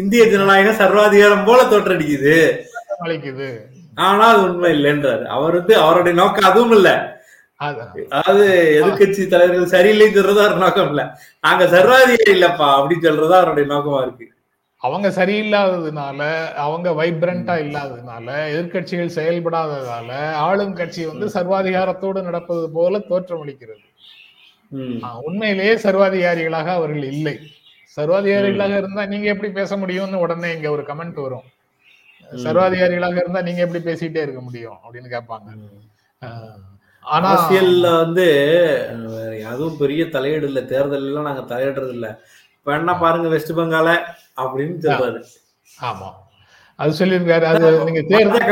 இந்திய 0.03 0.23
ஜனநாயகம் 0.33 0.81
சர்வாதிகாரம் 0.83 1.47
போல 1.49 1.61
தோற்றடிக்குது. 1.73 2.37
அளிக்குது 3.05 3.49
ஆனா 3.95 4.27
அது 4.29 4.43
உண்மை 4.43 4.73
இல்லைன்றாரு. 4.73 5.25
அவர் 5.25 5.57
வந்து 5.57 5.77
அவருடைய 5.77 6.19
நோக்கம் 6.19 6.51
அதுவும் 6.51 6.71
இல்ல. 6.71 7.19
அது- 7.61 8.05
அதாவது 8.09 8.81
எதிர்க்கட்சி 8.85 9.27
தலைவர்கள் 9.27 9.67
சரியில்லைன்னு 9.67 10.15
சொல்றது 10.15 10.41
அவர் 10.41 10.59
நோக்கம் 10.59 10.89
இல்ல. 10.89 11.19
நாங்க 11.41 11.69
சர்வாதிகாரி 11.69 12.43
இல்லப்பா 12.43 12.67
அப்படின்னு 12.67 13.03
சொல்றது 13.03 13.35
அவருடைய 13.35 13.73
நோக்கமா 13.75 14.03
இருக்கு. 14.03 14.33
அவங்க 14.77 15.09
சரியில்லாததுனால 15.09 16.49
அவங்க 16.53 16.91
வைப்ரண்டா 16.91 17.57
இல்லாததுனால 17.59 18.27
எதிர்க்கட்சிகள் 18.27 19.11
செயல்படாததால 19.15 20.33
ஆளும் 20.33 20.75
கட்சி 20.75 21.07
வந்து 21.07 21.27
சர்வாதிகாரத்தோடு 21.27 22.23
நடப்பது 22.23 22.71
போல 22.71 22.99
தோற்றமளிக்கிறது. 22.99 23.89
உண்மையிலேயே 25.23 25.75
சர்வாதிகாரிகளாக 25.75 26.67
அவர்கள் 26.67 27.05
இல்லை. 27.05 27.39
சர்வாதிகாரிகளாக 27.97 28.77
இருந்தா 28.77 29.07
நீங்க 29.07 29.27
எப்படி 29.29 29.53
பேச 29.53 29.77
முடியும்னு 29.77 30.15
உடனே 30.15 30.55
இங்க 30.55 30.71
ஒரு 30.71 30.83
கமெண்ட் 30.83 31.23
வரும். 31.23 31.43
சர்வாதிகாரிகளாக 32.33 33.17
இருந்தா 33.17 33.41
நீங்க 33.41 33.61
எப்படி 33.61 33.85
பேசிட்டே 33.85 34.23
இருக்க 34.23 34.41
முடியும் 34.41 34.79
அப்படின்னு 34.85 35.11
கேட்பாங்க. 35.17 35.49
அரசியல்ல 37.13 37.97
வந்து 37.97 38.27
எதுவும் 39.39 39.77
பெரிய 39.77 40.09
தலையீடு 40.09 40.47
இல்ல. 40.47 40.63
தேர்தல் 40.63 41.07
எல்லாம் 41.07 41.25
நாங்க 41.25 41.55
தலையிடுறது 41.55 41.89
இல்ல. 41.89 42.21
இப்ப 42.57 42.75
என்ன 42.75 42.99
பாருங்க 42.99 43.29
வெஸ்ட் 43.29 43.53
பெங்கால 43.53 43.99
அப்படின்னு 44.37 44.77
சொல்றாரு. 44.83 45.25
ஆமா. 45.81 46.09
அது 46.75 47.05
சொல்லியிருக்காரு. 47.05 47.43
அது 47.43 47.85
நீங்க 47.85 48.03
தேர்தல் 48.03 48.47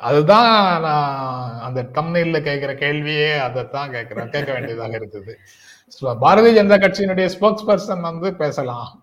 அதுதான் 0.00 0.80
நான் 0.80 1.60
அந்த 1.60 1.82
தம்னையில 1.82 2.40
கேட்கிற 2.42 2.74
கேள்வியே 2.74 3.38
அதைத்தான் 3.38 3.90
கேட்கிறேன். 3.90 4.30
கேட்க 4.30 4.52
வேண்டியதாக 4.52 4.98
இருக்குது. 4.98 5.34
பாரதிய 6.02 6.52
ஜனதா 6.58 6.78
கட்சியினுடைய 6.84 7.30
ஸ்போக்ஸ் 7.40 7.68
பர்சன் 7.68 8.00
வந்து 8.00 8.34
பேசலாம். 8.34 9.02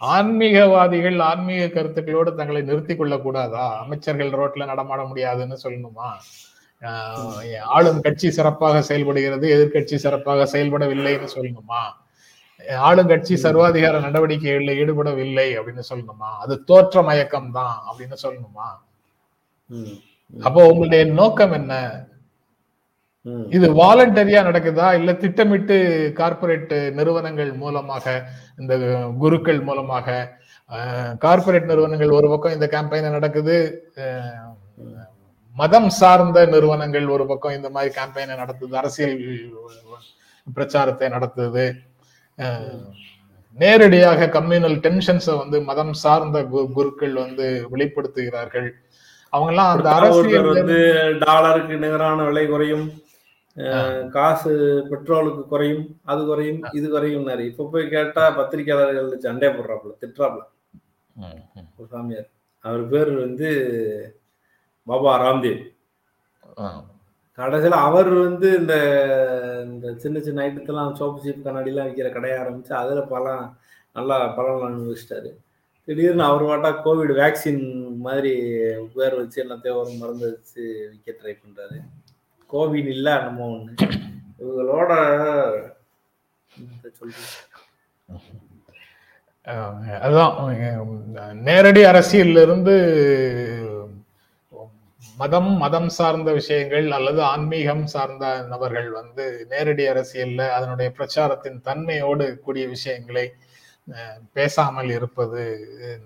ஆன்மீகவாதிகள் 0.00 1.18
ஆன்மீக 1.20 1.66
கருத்துக்களோடு 1.66 2.34
தங்களை 2.34 2.62
நிறுத்திக் 2.62 2.98
கொள்ள 2.98 3.18
கூடாதா 3.18 3.66
அமைச்சர்கள் 3.82 4.30
ரோட்ல 4.30 4.66
நடமாட 4.66 5.02
முடியாதுன்னு 5.04 5.56
சொல்லணுமா? 5.62 6.08
ஆளும் 7.76 8.00
கட்சி 8.00 8.30
சிறப்பாக 8.30 8.82
செயல்படுகிறது 8.82 9.46
எதிர்க்கட்சி 9.56 9.94
சிறப்பாக 9.94 10.48
செயல்படவில்லைன்னு 10.52 11.28
சொல்லணுமா? 11.36 11.82
ஆளுங்கட்சி 12.88 13.34
சர்வாதிகார 13.44 14.00
நடவடிக்கைகளில் 14.06 14.78
ஈடுபடவில்லை 14.80 15.46
அப்படின்னு 15.58 15.84
சொல்லணுமா? 15.90 16.30
அது 16.42 16.54
தோற்ற 16.64 17.02
மயக்கம் 17.02 17.50
தான் 17.52 17.76
அப்படின்னு 17.88 18.16
சொல்லணுமா. 18.22 18.68
அப்போ 20.36 20.60
உங்களுடைய 20.66 21.04
நோக்கம் 21.20 21.52
என்ன. 21.52 21.72
இது 23.56 23.66
வாலண்டரியா 23.80 24.40
நடக்குதா? 24.48 24.86
இல்ல 24.98 25.10
திட்டமிட்டு 25.20 25.76
கார்ப்பரேட் 26.20 26.74
நிறுவனங்கள் 26.98 27.52
மூலமாக 27.62 28.14
இந்த 28.60 28.74
குருக்கள் 29.22 29.60
மூலமாக 29.68 30.16
கார்ப்பரேட் 31.24 31.70
நிறுவனங்கள் 31.70 32.16
ஒரு 32.18 32.28
பக்கம் 32.32 32.56
இந்த 32.56 32.66
கேம்பெயின 32.74 33.12
நடக்குது 33.16 33.56
மதம் 35.56 35.90
சார்ந்த 36.00 36.38
நிறுவனங்கள் 36.54 37.06
ஒரு 37.14 37.24
பக்கம் 37.30 37.56
இந்த 37.58 37.68
மாதிரி 37.74 37.90
கேம்பெயினை 37.98 38.36
நடத்துது 38.42 38.74
அரசியல் 38.80 39.18
பிரச்சாரத்தை 40.46 41.08
நடத்துது. 41.16 41.66
நேரடியாக 43.58 44.28
கம்யூனல் 44.36 44.76
டென்ஷன்ஸை 44.86 45.34
வந்து 45.42 45.58
மதம் 45.68 45.94
சார்ந்த 46.04 46.38
குருக்கள் 46.76 47.14
வந்து 47.24 47.46
வெளிப்படுத்துகிறார்கள். 47.72 48.68
அவங்க 49.32 49.52
எல்லாம் 49.52 49.72
அந்த 49.74 49.88
அரசியல் 49.98 50.50
வந்து 50.56 50.78
டாலருக்கு 51.24 51.76
நிகரான 51.84 52.24
விலை 52.28 52.44
குறையும். 52.52 52.86
காசு 54.14 54.52
பெட்ரோலுக்கு 54.90 55.42
குறையும் 55.52 55.84
அது 56.12 56.22
குறையும் 56.30 56.60
இது 56.78 56.86
குறையும் 56.94 57.28
இப்ப 57.50 57.68
போய் 57.72 57.92
கேட்டா 57.94 58.24
பத்திரிகையாளர்கள் 58.38 59.24
சண்டை 59.26 59.48
போடுறாப்புல 59.48 59.94
திட்டுறாப்புல. 60.02 60.42
சாமியார். 61.92 62.28
அவர் 62.64 62.82
பேர் 62.92 63.12
வந்து 63.24 63.48
பாபா 64.86 65.12
ராம்தேவ். 65.24 65.62
கடைசியில் 67.38 67.76
அவர் 67.86 68.10
வந்து 68.26 68.48
இந்த 68.60 68.74
இந்த 69.68 69.86
சின்ன 70.02 70.20
சின்ன 70.26 70.42
ஐட்டத்தெல்லாம் 70.46 70.92
சோப்பு 70.98 71.22
சீப் 71.24 71.46
கண்ணாடிலாம் 71.46 71.88
விற்கிற 71.88 72.08
கடையை 72.12 72.36
ஆரம்பிச்சு 72.42 72.72
அதில் 72.82 73.10
பலம் 73.12 73.46
நல்லா 73.96 74.16
பலன் 74.36 74.66
அனுபவிச்சிட்டாரு. 74.68 75.30
திடீர்னு 75.88 76.24
அவர் 76.28 76.44
வாட்டா 76.50 76.70
கோவிட் 76.84 77.12
வேக்சின் 77.20 77.64
மாதிரி 78.06 78.32
பேர் 78.94 79.18
வச்சு 79.20 79.38
எல்லாத்தையும் 79.44 79.80
ஒரு 79.82 79.92
மருந்து 80.02 80.26
வச்சு 80.32 80.62
விற்க 80.92 81.10
ட்ரை 81.18 81.34
பண்ணுறாரு 81.42 81.78
கோவின் 82.50 82.90
இல்லை 82.94 83.14
நம்ம 83.24 83.46
ஒன்று 83.54 83.88
இவங்களோட 84.42 84.92
அதுதான். 90.04 90.36
நேரடி 91.48 91.82
அரசியல்ல 91.84 92.42
இருந்து 92.46 92.74
மதம் 95.16 95.50
மதம் 95.62 95.88
சார்ந்த 95.96 96.30
விஷயங்கள் 96.32 96.86
அல்லது 96.90 97.20
ஆன்மீகம் 97.22 97.82
சார்ந்த 97.86 98.24
நபர்கள் 98.52 98.88
வந்து 98.90 99.24
நேரடி 99.50 99.84
அரசியல்ல 99.92 100.48
அதனுடைய 100.56 100.88
பிரச்சாரத்தின் 100.98 101.60
தன்மையோடு 101.68 102.26
கூடிய 102.46 102.64
விஷயங்களை 102.68 103.26
பேசாமல் 104.32 104.90
இருப்பது 104.90 105.42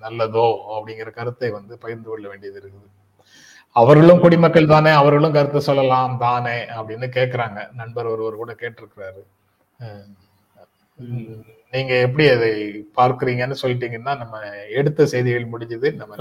நல்லதோ 0.04 0.48
அப்படிங்கிற 0.76 1.10
கருத்தை 1.18 1.50
வந்து 1.50 1.74
பகிர்ந்து 1.78 2.08
கொள்ள 2.08 2.24
வேண்டியது 2.28 2.58
இருக்குது. 2.62 2.88
அவர்களும் 3.76 4.20
குடிமக்கள் 4.20 4.66
தானே 4.66 4.90
அவர்களும் 4.90 5.32
கருத்து 5.32 5.60
சொல்லலாம் 5.60 6.18
தானே 6.18 6.56
அப்படின்னு 6.78 7.06
கேக்குறாங்க. 7.18 7.72
நண்பர் 7.72 8.06
ஒருவர் 8.06 8.34
கூட 8.34 8.52
கேட்டிருக்கிறாரு. 8.52 9.22
நீங்க 11.70 11.94
எப்படி 11.94 12.28
அதை 12.28 12.50
பார்க்கறீங்கன்னு 12.96 13.56
சொல்லிட்டீங்கன்னா 13.62 14.16
நம்ம 14.16 14.40
எடுத்த 14.68 15.06
செய்திகள் 15.06 15.50
முடிஞ்சது. 15.52 15.94
நம்ம. 15.94 16.14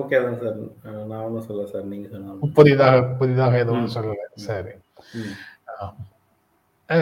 ஓகே 0.00 0.18
தான் 0.22 0.38
சார். 0.40 1.06
நான் 1.06 1.20
ஒன்றும் 1.20 1.46
சொல்ல 1.46 1.66
சார். 1.66 1.82
நீங்க 1.82 2.08
சொன்னாலும் 2.08 2.52
புதிதாக 2.52 3.02
புதிதாக 3.02 3.58
எதுவும் 3.58 3.90
சொல்லல. 3.94 4.26
சரி. 4.34 4.72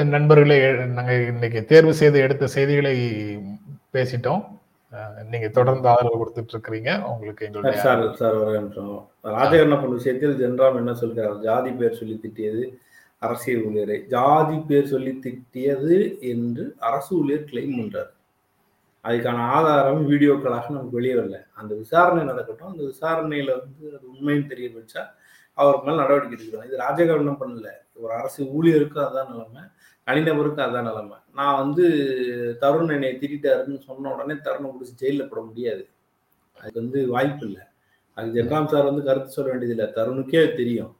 நண்பர்களே 0.05 0.73
நாங்க 0.73 1.13
இன்னைக்கு 1.15 1.65
தேர்வு 1.65 1.95
செய்து 1.95 2.19
எடுத்த 2.21 2.47
செய்திகளை 2.47 2.95
பேசிட்டோம். 3.93 4.58
நீங்க 5.31 5.49
தொடர்ந்து 5.49 5.89
ஆதரவு 5.89 6.19
கொடுத்துட்டு 6.21 6.53
இருக்கிறீங்க 6.55 7.05
உங்களுக்கு 7.05 7.47
எங்களுடைய 7.47 7.81
சார் 7.83 8.15
சார் 8.15 8.35
ஒரு 8.35 8.61
நிமிஷம். 8.61 9.09
ராஜகண்ணப்பன் 9.25 9.97
விஷயத்தில் 9.99 10.39
ஜென்ராம் 10.39 10.77
என்ன 10.77 10.95
சொல்கிறார்? 10.95 11.39
ஜாதி 11.39 11.71
பேர் 11.71 11.95
சொல்லி 11.95 12.21
திட்டியது 12.23 12.79
அரசியல் 13.19 13.65
ஊழியரை. 13.65 14.07
ஜாதி 14.07 14.57
பேர் 14.69 14.87
சொல்லி 14.87 15.19
திட்டியது 15.25 16.21
என்று 16.21 16.77
அரசு 16.79 17.17
ஊழியர் 17.17 17.49
கிளைம் 17.51 17.77
பண்றாரு. 17.79 18.11
அதுக்கான 19.05 19.45
ஆதாரம் 19.57 20.11
வீடியோக்களாக 20.11 20.71
நமக்கு 20.71 20.91
வெளியே 20.91 21.15
வரல. 21.15 21.39
அந்த 21.55 21.75
விசாரணை 21.75 22.25
நடக்கட்டும். 22.25 22.71
அந்த 22.71 22.83
விசாரணையில 22.83 23.51
வந்து 23.61 23.97
அது 23.97 24.11
உண்மையும் 24.11 24.47
தெரிய 24.47 24.69
வச்சா 24.69 25.05
அவர் 25.59 25.83
மேல் 25.85 25.97
நடவடிக்கை 25.97 26.47
எடுக்கிறோம் 26.47 26.67
இது 26.67 26.77
ராஜகண்ணம் 26.77 27.37
பண்ணல. 27.41 27.69
ஒரு 27.95 28.13
அரசு 28.13 28.45
ஊழியருக்கும் 28.45 29.09
அதான் 29.09 29.31
நிலைமை. 29.31 29.63
தனிநபருக்கும் 30.07 30.65
அதான் 30.65 30.83
நிலைமை. 30.83 31.17
நான் 31.35 31.59
வந்து 31.59 31.87
தருண் 32.61 32.93
என்னை 32.93 33.19
திட்டாருன்னு 33.21 33.81
சொன்ன 33.81 34.13
உடனே 34.15 34.35
தருணை 34.43 34.71
பிடிச்சி 34.71 34.95
ஜெயிலில் 34.97 35.29
போட 35.29 35.43
முடியாது. 35.43 35.89
அதுக்கு 36.61 36.81
வந்து 36.81 37.09
வாய்ப்பு 37.09 37.47
இல்லை. 37.47 37.63
அது 38.15 38.31
ஜென்ராம் 38.33 38.67
சார் 38.67 38.85
வந்து 38.85 39.03
கருத்து 39.03 39.31
சொல்ல 39.31 39.51
வேண்டியதில்லை. 39.51 39.93
தருணுக்கே 39.95 40.53
தெரியும். 40.55 40.97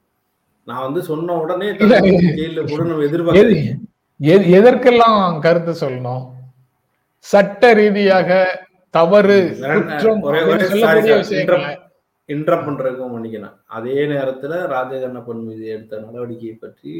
நான் 0.65 0.83
வந்து 0.83 1.03
சொன்ன 1.03 1.33
உடனே 1.33 1.75
ஜெயிலில் 1.75 2.65
போட 2.69 2.83
நம்ம 2.83 3.03
எதிர்பார்க்கறீங்க 3.03 3.75
எது- 4.21 4.49
எதற்கெல்லாம் 4.49 5.39
கருத்து 5.39 5.71
சொல்லணும்? 5.71 6.27
சட்ட 7.17 7.73
ரீதியாக 7.73 8.61
தவறு 8.89 9.57
குற்றம் 11.45 11.87
ஒரே 12.31 12.35
பண்ணுறதுக்கும் 12.35 12.35
இன்டர் 12.35 12.65
பண்றதுக்கும் 12.65 13.13
மன்னிக்கணும் 13.15 13.57
அதே 13.77 13.99
நேரத்துல 14.13 14.53
ராஜகண்ணப்பன் 14.73 15.43
மீது 15.47 15.65
எடுத்த 15.75 15.99
நடவடிக்கையை 16.05 16.55
பற்றி 16.63 16.93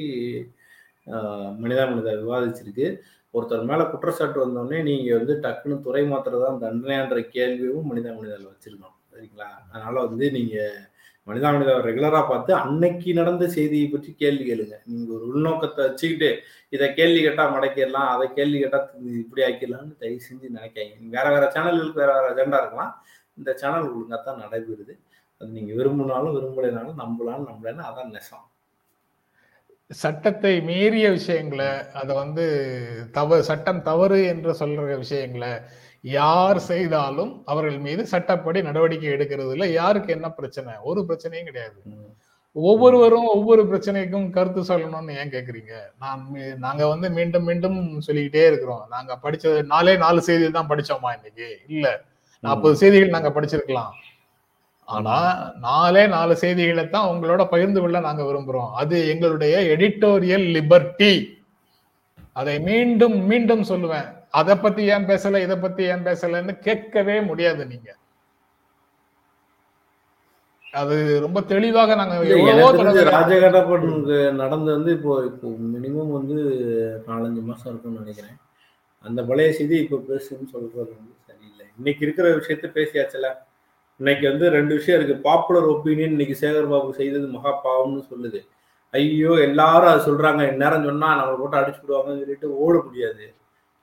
மனிதா 1.62 1.84
மனிதா 1.92 2.12
விவாதிச்சிருக்கு. 2.22 2.88
ஒருத்தர் 3.34 3.70
மேல 3.70 3.82
குற்றச்சாட்டு 3.92 4.40
வந்தோடனே 4.44 4.78
நீங்க 4.88 5.10
வந்து 5.18 5.34
டக்குன்னு 5.44 5.76
துறை 5.88 6.04
மாத்திரதான் 6.12 6.62
தண்டனைன்ற 6.64 7.20
கேள்வியும் 7.36 7.90
மனிதா 7.90 8.12
மனிதாவில் 8.18 8.52
வச்சுருக்கணும். 8.52 8.96
சரிங்களா? 9.12 9.50
அதனால 9.72 9.96
வந்து 10.08 10.26
நீங்க 10.38 10.56
மனிதா 11.28 11.50
மனிதா 11.56 11.74
ரெகுலரா 11.88 12.22
பார்த்து 12.30 12.52
அன்னைக்கு 12.64 13.12
நடந்த 13.20 13.48
செய்தியை 13.58 13.88
பற்றி 13.90 14.12
கேள்வி 14.22 14.46
கேளுங்க. 14.50 14.76
நீங்க 14.92 15.10
ஒரு 15.18 15.26
உள்நோக்கத்தை 15.32 15.82
வச்சுக்கிட்டு 15.88 16.30
இதை 16.76 16.88
கேள்வி 17.00 17.20
கேட்டா 17.26 17.44
மடக்கிடலாம் 17.56 18.10
அதை 18.14 18.26
கேள்வி 18.38 18.58
கேட்டா 18.64 18.80
இப்படி 19.24 19.44
ஆக்கிடலாம்னு 19.50 20.00
தயவு 20.02 20.26
செஞ்சு 20.28 20.56
நினைக்காங்க 20.58 21.12
வேற 21.18 21.26
வேற 21.36 21.46
சேனல்களுக்கு 21.58 22.04
வேற 22.04 22.14
வேற 22.18 22.28
அஜெண்டா 22.34 22.62
இருக்கலாம். 22.64 22.94
இந்த 23.40 23.52
சேனல் 23.62 23.90
ஒழுங்காக 23.92 24.22
தான் 24.22 24.42
நடைபெறுது. 24.46 24.96
அது 25.42 25.52
நீங்க 25.52 25.74
விரும்பினாலும் 25.74 26.36
விரும்பலைனாலும் 26.36 27.02
நம்பலாம் 27.04 27.44
நம்பலன்னு 27.50 27.84
அதான் 27.90 28.14
நெசம். 28.16 28.46
சட்டத்தை 29.92 30.62
மீறிய 30.62 31.10
விஷயங்களை 31.10 31.70
அதை 31.94 32.16
வந்து 32.16 32.46
தவறு 33.12 33.44
சட்டம் 33.44 33.82
தவறு 33.82 34.26
என்று 34.26 34.52
சொல்ற 34.60 34.98
விஷயங்களை 34.98 35.52
யார் 36.04 36.60
செய்தாலும் 36.60 37.44
அவர்கள் 37.46 37.80
மீது 37.80 38.08
சட்டப்படி 38.08 38.62
நடவடிக்கை 38.62 39.10
எடுக்கிறதுல 39.10 39.68
யாருக்கு 39.72 40.14
என்ன 40.14 40.32
பிரச்சனை? 40.32 40.74
ஒரு 40.82 41.02
பிரச்சனையும் 41.08 41.46
கிடையாது. 41.46 41.78
ஒவ்வொருவரும் 42.56 43.26
ஒவ்வொரு 43.26 43.64
பிரச்சனைக்கும் 43.64 44.30
கருத்து 44.30 44.62
சொல்லணும்னு 44.62 45.18
ஏன் 45.18 45.34
கேக்குறீங்க? 45.34 45.74
நான் 45.98 46.22
நாங்க 46.58 46.88
வந்து 46.88 47.10
மீண்டும் 47.10 47.44
மீண்டும் 47.44 48.00
சொல்லிக்கிட்டே 48.00 48.48
இருக்கிறோம். 48.48 48.86
நாங்க 48.90 49.20
படிச்சது 49.24 49.66
நாலே 49.66 49.98
நாலு 49.98 50.22
செய்திகள் 50.22 50.58
தான் 50.60 50.72
படிச்சோமா 50.72 51.12
இன்னைக்கு? 51.18 51.50
இல்ல. 51.68 51.88
நாற்பது 52.44 52.76
செய்திகள் 52.76 53.16
நாங்க 53.18 53.30
படிச்சிருக்கலாம். 53.30 53.94
ஆனா 54.96 55.16
நாலே 55.66 56.04
நாலு 56.14 56.34
செய்திகளை 56.44 56.84
தான் 56.94 57.10
உங்களோட 57.12 57.42
பகிர்ந்து 57.52 57.80
கொள்ள 57.82 57.98
நாங்க 58.06 58.22
விரும்புறோம். 58.28 58.72
அது 58.82 58.96
எங்களுடைய 59.14 59.56
எடிட்டோரியல் 59.74 60.46
லிபர்ட்டி 60.56 61.14
அதை 62.40 62.56
மீண்டும் 62.70 63.18
மீண்டும் 63.30 63.64
சொல்லுவேன். 63.72 64.08
அதை 64.40 64.54
பத்தி 64.64 64.82
ஏன் 64.96 65.08
பேசல 65.12 65.40
இதை 65.46 65.56
பத்தி 65.64 65.84
ஏன் 65.94 66.06
பேசலன்னு 66.08 66.54
கேட்கவே 66.68 67.16
முடியாது 67.30 67.62
நீங்க. 67.72 67.90
அது 70.80 70.96
ரொம்ப 71.26 71.40
தெளிவாக 71.52 71.96
நாங்க 72.00 72.16
ராஜகட்டப்பட்டு 73.18 74.18
நடந்து 74.42 74.70
வந்து 74.76 74.92
இப்போ 74.98 75.14
இப்போ 75.30 75.48
மினிமம் 75.76 76.12
வந்து 76.18 76.38
நாலஞ்சு 77.10 77.44
மாசம் 77.50 77.70
இருக்கும்னு 77.72 78.02
நினைக்கிறேன். 78.04 78.38
அந்த 79.06 79.20
பழைய 79.30 79.52
செய்தி 79.60 79.76
இப்போ 79.84 80.00
பேசுன்னு 80.10 80.52
சொல்றது 80.54 80.92
வந்து 80.98 81.14
சரியில்லை. 81.28 81.68
இன்னைக்கு 81.78 82.04
இருக்கிற 82.08 82.28
விஷயத்த 82.40 82.70
பேசியாச்சுல. 82.80 83.30
இன்னைக்கு 84.00 84.26
வந்து 84.32 84.46
ரெண்டு 84.58 84.74
விஷயம் 84.78 84.98
இருக்கு. 85.00 85.16
பாப்புலர் 85.28 85.68
ஒப்பீனியன் 85.74 86.14
இன்னைக்கு 86.16 86.36
சேகர் 86.42 86.72
பாபு 86.74 86.92
செய்தது 87.00 87.28
மகா 87.36 87.52
பாவம்னு 87.66 88.04
சொல்லுது. 88.12 88.40
ஐயோ 88.94 89.32
எல்லாரும் 89.48 89.92
அது 89.94 90.02
சொல்றாங்க. 90.10 90.42
இந்நேரம் 90.52 90.88
சொன்னா 90.90 91.10
நம்மளை 91.20 91.38
போட்டு 91.42 91.60
அடிச்சு 91.60 91.82
விடுவாங்கன்னு 91.84 92.22
சொல்லிட்டு 92.24 92.50
ஓட 92.64 92.76
முடியாது. 92.88 93.26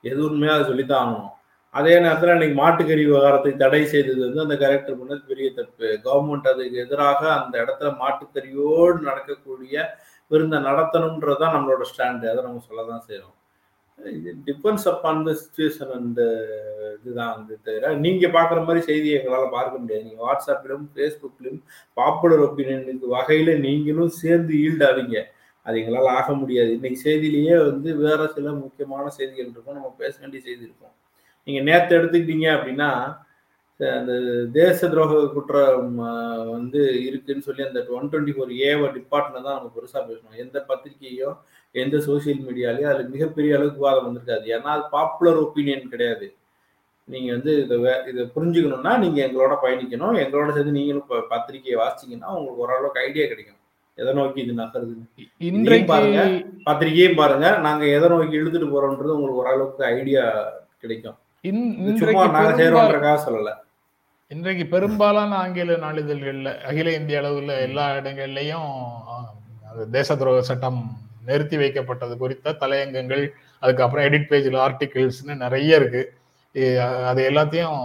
எது 0.05 0.23
அதை 0.55 0.63
சொல்லித்தான் 0.71 1.03
ஆகணும். 1.05 1.33
அதே 1.75 1.95
நேரத்தில் 2.05 2.35
இன்னைக்கு 2.35 2.57
மாட்டுக்கறி 2.63 3.03
விவகாரத்தை 3.09 3.53
தடை 3.63 3.81
செய்தது 3.95 4.21
வந்து 4.27 4.45
அந்த 4.45 4.57
கரெக்டர் 4.65 4.99
பண்ணது 5.01 5.23
பெரிய 5.31 5.49
தப்பு. 5.59 5.89
கவர்மெண்ட் 6.07 6.51
அதுக்கு 6.53 6.79
எதிராக 6.85 7.21
அந்த 7.39 7.55
இடத்துல 7.65 7.91
மாட்டுக்கறியோடு 8.03 8.99
நடக்கக்கூடிய 9.09 9.75
விருந்தை 10.31 10.59
நடத்தணுன்றது 10.69 11.41
தான் 11.43 11.55
நம்மளோட 11.57 11.85
ஸ்டாண்டு 11.91 12.31
அதை 12.33 12.41
நம்ம 12.47 12.63
சொல்ல 12.69 12.85
தான் 12.93 13.05
செய்யறோம் 13.09 13.37
இது 13.99 14.31
டிபெண்ட்ஸ் 14.49 14.87
அப்பான் 14.91 15.23
த 15.29 15.33
சுச்சுவேஷன் 15.43 15.93
அந்த 15.99 16.21
இதுதான் 16.97 17.33
வந்து 17.37 17.55
தவிர 17.67 17.93
நீங்கள் 18.05 18.35
பார்க்குற 18.37 18.59
மாதிரி 18.67 18.81
செய்தியை 18.89 19.15
எங்களால் 19.19 19.55
பார்க்க 19.57 19.83
முடியாது. 19.83 20.05
நீங்கள் 20.09 20.27
வாட்ஸ்அப்பிலும் 20.27 20.85
ஃபேஸ்புக்லையும் 20.95 21.63
பாப்புலர் 22.01 22.45
ஒப்பீனியனுக்கு 22.47 23.09
வகையில் 23.17 23.53
நீங்களும் 23.67 24.15
சேர்ந்து 24.23 24.55
ஈல்டாவீங்க. 24.65 25.19
அது 25.67 25.77
எங்களால் 25.81 26.15
ஆக 26.19 26.29
முடியாது. 26.41 26.71
இன்னைக்கு 26.77 26.99
செய்தியிலேயே 27.07 27.55
வந்து 27.69 27.91
வேற 28.05 28.21
சில 28.37 28.51
முக்கியமான 28.65 29.05
செய்திகள் 29.19 29.53
இருக்கும். 29.53 29.79
நம்ம 29.79 29.93
பேச 30.03 30.15
வேண்டிய 30.23 30.43
செய்தி 30.49 30.63
இருக்கும். 30.69 30.95
நீங்கள் 31.49 31.67
நேற்று 31.69 31.97
எடுத்துக்கிட்டீங்க 31.99 32.49
அப்படின்னா 32.57 32.91
அந்த 33.81 34.13
தேச 34.59 34.79
துரோக 34.93 35.15
குற்றம் 35.33 35.97
வந்து 36.53 36.81
இருக்குன்னு 37.09 37.47
சொல்லி 37.49 37.63
அந்த 37.67 37.81
ஒன் 37.97 38.09
டுவெண்ட்டி 38.13 38.35
ஃபோர் 38.37 38.53
ஏவ 38.69 38.87
டிபார்ட்மெண்ட் 38.95 39.47
தான் 39.49 39.59
நம்ம 39.59 39.71
பெருசாக 39.75 40.03
பேசணும். 40.11 40.39
எந்த 40.45 40.59
பத்திரிகையோ 40.71 41.31
எந்த 41.77 41.97
சோசியல் 41.97 42.45
மீடியாலயோ 42.49 42.83
அதுல 42.83 43.09
மிகப்பெரிய 43.09 43.57
அளவுக்கு 43.57 43.81
விவாதம் 43.81 44.07
வந்திருக்காது. 44.07 44.47
ஏன்னா 44.47 44.61
அது 44.61 44.83
பாப்புலர் 44.91 45.43
ஒப்பீனியன் 45.43 45.89
கிடையாது. 45.89 46.35
நீங்க 47.05 47.33
வந்து 47.33 47.63
இதை 47.63 47.79
வே- 47.79 48.09
இதை 48.09 48.31
புரிஞ்சுக்கணும்னா 48.37 48.99
நீங்க 48.99 49.27
எங்களோட 49.27 49.67
பயணிக்கணும். 49.67 50.19
எங்களோட 50.19 50.53
சேர்ந்து 50.53 50.73
நீங்களும் 50.73 51.03
இப்ப 51.03 51.21
பத்திரிகையை 51.29 51.81
வாசிச்சீங்கன்னா 51.81 52.25
உங்களுக்கு 52.25 52.57
ஓரளவுக்கு 52.57 53.01
ஐடியா 53.01 53.27
கிடைக்கும். 53.27 53.57
எதை 53.95 54.13
நோக்கி 54.13 54.43
இது 54.43 54.53
நகருதுன்னு. 54.53 55.31
இன்றைக்கு 55.39 55.87
பாருங்க. 55.87 56.43
பத்திரிகையும் 56.65 57.15
பாருங்க. 57.15 57.59
நாங்க 57.59 57.87
எதை 57.87 58.09
நோக்கி 58.09 58.37
இழுத்துட்டு 58.37 58.67
போறோம்ன்றது 58.67 59.15
உங்களுக்கு 59.15 59.35
ஓரளவுக்கு 59.35 59.85
ஐடியா 59.85 60.53
கிடைக்கும். 60.79 61.17
சும்மா 61.97 62.27
நாங்க 62.27 62.53
பெரும்பாலும் 62.53 63.03
செய்யறோன்றக்காக 63.03 63.21
சொல்லல. 63.29 63.55
இன்றைக்கு 64.29 64.67
பெரும்பாலான 64.67 65.35
ஆங்கில 65.35 65.73
நாளிதழ்கள்ல 65.73 66.59
அகில 66.59 66.93
இந்திய 66.93 67.21
அளவுல 67.21 67.61
எல்லா 67.61 67.95
இடங்கள்லயும் 67.95 68.71
தேச 69.91 70.15
துரோக 70.15 70.39
சட்டம் 70.39 70.97
நிறுத்தி 71.29 71.57
வைக்கப்பட்டது 71.63 72.15
குறித்த 72.23 72.57
தலையங்கங்கள் 72.63 73.25
அதுக்கப்புறம் 73.63 74.07
எடிட் 74.09 74.31
பேஜில் 74.33 74.59
ஆர்டிகிள்ஸ்னு 74.67 75.37
நிறைய 75.45 75.81
இருக்கு. 75.81 76.03
அது 77.11 77.21
எல்லாத்தையும் 77.31 77.79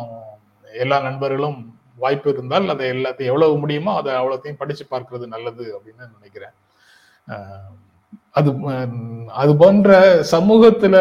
எல்லா 0.84 0.98
நண்பர்களும் 1.10 1.60
வாய்ப்பு 2.04 2.30
இருந்தால் 2.34 2.74
அதை 2.74 2.86
எல்லாத்தையும் 2.96 3.32
எவ்வளவு 3.32 3.56
முடியுமோ 3.64 3.92
அதை 4.00 4.12
அவ்வளோத்தையும் 4.20 4.62
படிச்சு 4.62 4.86
பார்க்கறது 4.94 5.26
நல்லது 5.36 5.66
அப்படின்னு 5.78 6.04
நினைக்கிறேன். 6.18 6.56
அது 8.40 8.50
அது 9.42 9.52
போன்ற 9.62 9.90
சமூகத்துல 10.32 10.96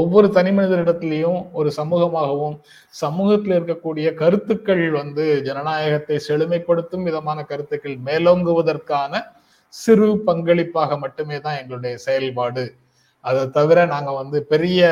ஒவ்வொரு 0.00 0.28
தனி 0.36 0.50
மனிதரிடத்திலையும் 0.56 1.40
ஒரு 1.58 1.68
சமூகமாகவும் 1.78 2.56
சமூகத்தில் 3.02 3.54
இருக்கக்கூடிய 3.58 4.08
கருத்துக்கள் 4.20 4.84
வந்து 5.00 5.24
ஜனநாயகத்தை 5.48 6.16
செழுமைப்படுத்தும் 6.28 7.06
விதமான 7.08 7.44
கருத்துக்கள் 7.50 7.96
மேலோங்குவதற்கான 8.08 9.22
சிறு 9.74 10.08
பங்களிப்பாக 10.28 10.98
மட்டுமே 11.04 11.38
தான் 11.46 11.58
எங்களுடைய 11.62 11.94
செயல்பாடு. 12.06 12.64
அதை 13.24 13.40
தவிர 13.56 13.78
நாங்க 13.92 14.10
வந்து 14.18 14.38
பெரிய 14.52 14.82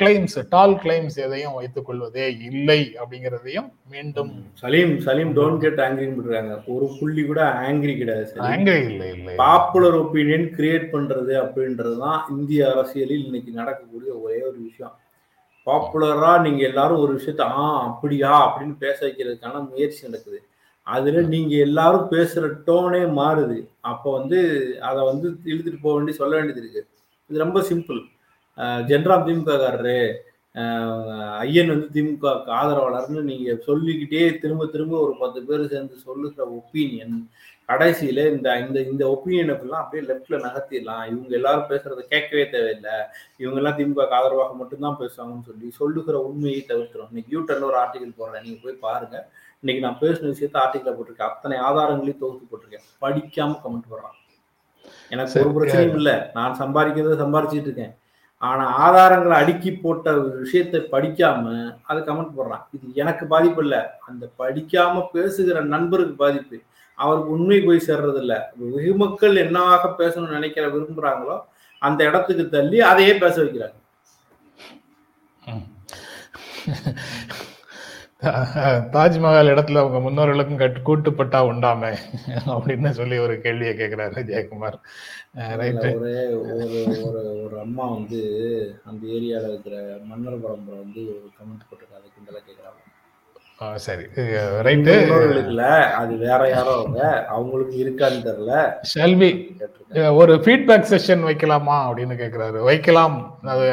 கிளைம்ஸ் 0.00 0.36
டால் 0.54 0.74
கிளைம்ஸ் 0.84 1.16
எதையும் 1.26 1.56
வைத்துக் 1.58 1.86
கொள்வதே 1.88 2.24
இல்லை 2.48 2.78
அப்படிங்கிறதையும் 3.00 3.68
மீண்டும் 3.92 4.30
சலீம் 4.62 4.94
சலீம் 5.06 5.30
டோன்ட் 5.36 5.60
கெட் 5.64 5.82
ஆங்கிரின்னு 5.84 6.24
இருக்காங்க 6.24 6.56
ஒரு 6.76 6.86
புள்ளி 6.98 7.24
கூட 7.28 7.42
ஆங்கிரி 7.66 7.94
கிடையாது 8.00 8.42
ஆங்கிரி 8.48 8.82
இல்லை 8.90 9.10
இல்லை. 9.16 9.34
பாப்புலர் 9.44 9.98
ஒப்பீனியன் 10.02 10.48
கிரியேட் 10.56 10.88
பண்றது 10.94 11.34
அப்படின்றது 11.44 11.94
தான் 12.06 12.20
இந்திய 12.36 12.64
அரசியலில் 12.72 13.24
இன்னைக்கு 13.28 13.52
நடக்கக்கூடிய 13.60 14.12
ஒரே 14.24 14.40
ஒரு 14.50 14.58
விஷயம். 14.68 14.96
பாப்புலரா 15.66 16.34
நீங்க 16.46 16.60
எல்லாரும் 16.70 17.02
ஒரு 17.04 17.12
விஷயத்த 17.18 17.46
ஆ 17.62 17.64
அப்படியா 17.88 18.34
அப்படின்னு 18.44 18.76
பேச 18.84 18.98
வைக்கிறதுக்கான 19.06 19.64
முயற்சி 19.70 20.00
நடக்குது. 20.08 20.38
அதுல 20.96 21.22
நீங்க 21.34 21.54
எல்லாரும் 21.66 22.06
பேசுற 22.12 22.44
டோனே 22.66 23.02
மாறுது. 23.18 23.58
அப்போ 23.90 24.08
வந்து 24.18 24.38
அதை 24.88 25.00
வந்து 25.10 25.26
இழுத்துட்டு 25.50 25.84
போக 25.84 25.94
வேண்டி 25.96 26.14
சொல்ல 26.20 26.32
வேண்டியது 26.36 26.62
இருக்கு. 26.62 26.82
இது 27.30 27.44
ரொம்ப 27.44 27.60
சிம்பிள் 27.70 28.00
ஜென்ராம் 28.90 29.26
திமுககாரரு 29.28 30.00
ஐயன் 31.44 31.72
வந்து 31.72 31.88
திமுக 31.96 32.30
ஆதரவாளர்னு 32.60 33.20
நீங்க 33.30 33.50
சொல்லிக்கிட்டே 33.66 34.22
திரும்ப 34.42 34.64
திரும்ப 34.74 34.94
ஒரு 35.06 35.14
பத்து 35.20 35.40
பேர் 35.48 35.70
சேர்ந்து 35.72 35.96
சொல்லுகிற 36.06 36.44
ஒப்பீனியன் 36.58 37.16
கடைசியில 37.68 38.20
இந்த 38.34 38.48
இந்த 38.64 38.78
இந்த 38.90 39.04
ஒப்பீனியனை 39.14 39.54
எல்லாம் 39.64 39.82
அப்படியே 39.82 40.02
லெஃப்ட்ல 40.10 40.36
நகர்த்திடலாம். 40.44 41.02
இவங்க 41.10 41.32
எல்லாரும் 41.38 41.68
பேசுறத 41.72 42.04
கேட்கவே 42.12 42.44
தேவையில்லை. 42.54 42.96
இவங்க 43.42 43.58
எல்லாம் 43.60 43.76
திமுக 43.80 44.06
ஆதரவாக 44.18 44.54
மட்டும்தான் 44.60 44.98
பேசுவாங்கன்னு 45.02 45.48
சொல்லி 45.50 45.68
சொல்லுகிற 45.80 46.16
உண்மையை 46.28 46.62
தவிர்த்துறோம் 46.70 47.10
இன்னைக்கு 47.12 47.34
யூட்டர்ல 47.36 47.68
ஒரு 47.70 47.78
ஆர்டிகல் 47.84 48.18
போடுறேன். 48.20 48.46
நீங்க 48.46 48.60
போய் 48.64 48.84
பாருங்க. 48.86 49.18
இன்னைக்கு 49.60 49.88
நான் 49.88 49.98
பேசின 50.00 50.24
விஷயத்த 50.24 50.56
ஆர்டிகல்ல 50.56 50.92
போட்டிருக்கேன். 50.92 51.28
அத்தனை 51.28 51.58
ஆதாரங்களையும் 51.58 52.18
தொகுத்து 52.18 52.46
போட்டிருக்கேன். 52.50 53.04
படிக்காம 53.04 53.58
கமெண்ட் 53.64 53.88
போடுறான். 53.90 54.16
எனக்கு 55.10 55.52
ஒரு. 55.52 55.66
பிரச்சனையும் 55.66 55.94
இல்லை. 55.94 56.14
நான் 56.34 56.58
சம்பாதிக்கிறத 56.60 57.22
சம்பாரிச்சிட்டு 57.22 57.60
இருக்கேன். 57.60 57.96
ஆனா 58.38 58.64
ஆதாரங்களை 58.84 59.30
அடுக்கி 59.30 59.72
போட்ட 59.72 60.12
ஒரு 60.12 60.38
விஷயத்தை 60.38 60.80
படிக்காம 60.80 61.76
அது 61.82 62.00
கமெண்ட் 62.00 62.32
போடுறான். 62.38 62.64
இது 62.70 62.94
எனக்கு 62.94 63.26
பாதிப்பு 63.26 63.62
இல்லை. 63.62 63.78
அந்த 64.06 64.28
படிக்காம 64.38 65.06
பேசுகிற 65.12 65.60
நண்பருக்கு 65.60 66.14
பாதிப்பு. 66.14 66.60
அவருக்கு 66.94 67.30
உண்மை 67.30 67.60
போய் 67.60 67.82
சேர்றது 67.86 68.16
இல்ல. 68.16 68.52
வெகுமக்கள் 68.76 69.36
என்னவாக 69.36 69.94
பேசணும்னு 69.98 70.28
நினைக்கிற 70.28 70.68
விரும்புறாங்களோ 70.68 71.40
அந்த 71.78 72.04
இடத்துக்கு 72.04 72.48
தள்ளி 72.48 72.80
அதையே 72.80 73.16
பேச 73.16 73.42
வைக்கிறாங்க. 73.42 73.76
தாஜ்மஹால் 78.94 79.50
இடத்துல 79.50 79.78
அவங்க 79.78 79.98
முன்னோர்களுக்கும் 80.04 80.56
கட்டு 80.56 80.80
கூட்டுப்பட்டா 80.86 81.40
உண்டாமே? 81.50 81.90
அப்படின்னு 82.46 82.90
சொல்லி 82.90 83.18
ஒரு 83.18 83.40
கேள்வியை 83.40 83.74
கேட்கிறாரு 83.76 84.22
ஜெயக்குமார் 84.30 84.78
ரைட்டு 85.60 85.90
ஒரு 85.98 86.12
ஒரு 87.08 87.20
ஒரு 87.44 87.56
அம்மா 87.60 87.84
வந்து 87.90 88.20
அந்த 88.84 89.06
ஏரியால 89.08 89.48
இருக்கிற 89.48 89.76
மன்னர் 90.04 90.40
பரம்பரை 90.40 90.78
வந்து 90.78 91.02
ஒரு 91.10 91.28
கமெண்ட் 91.36 91.68
போட்டிருக்காங்க. 91.68 92.00
அதுக்கு 92.00 92.48
கேட்கறாங்க 92.48 92.84
சரி. 93.84 94.04
ரைட்டு 94.66 94.92
அது 96.00 96.16
வேற 96.18 96.40
யாரோ 96.48 96.72
அவங்க. 96.74 97.00
அவங்களுக்கு 97.28 97.76
இருக்கான்னு 97.84 98.26
தெரியல. 98.26 98.52
கேட்டிருக்காங்க. 99.52 100.14
ஒரு 100.20 100.34
ஃபீட்பேக் 100.44 100.90
செஷன் 100.92 101.24
வைக்கலாமா 101.28 101.76
அப்படின்னு 101.86 102.16
கேக்குறாரு. 102.22 102.58
வைக்கலாம். 102.62 103.16
அது 103.54 103.64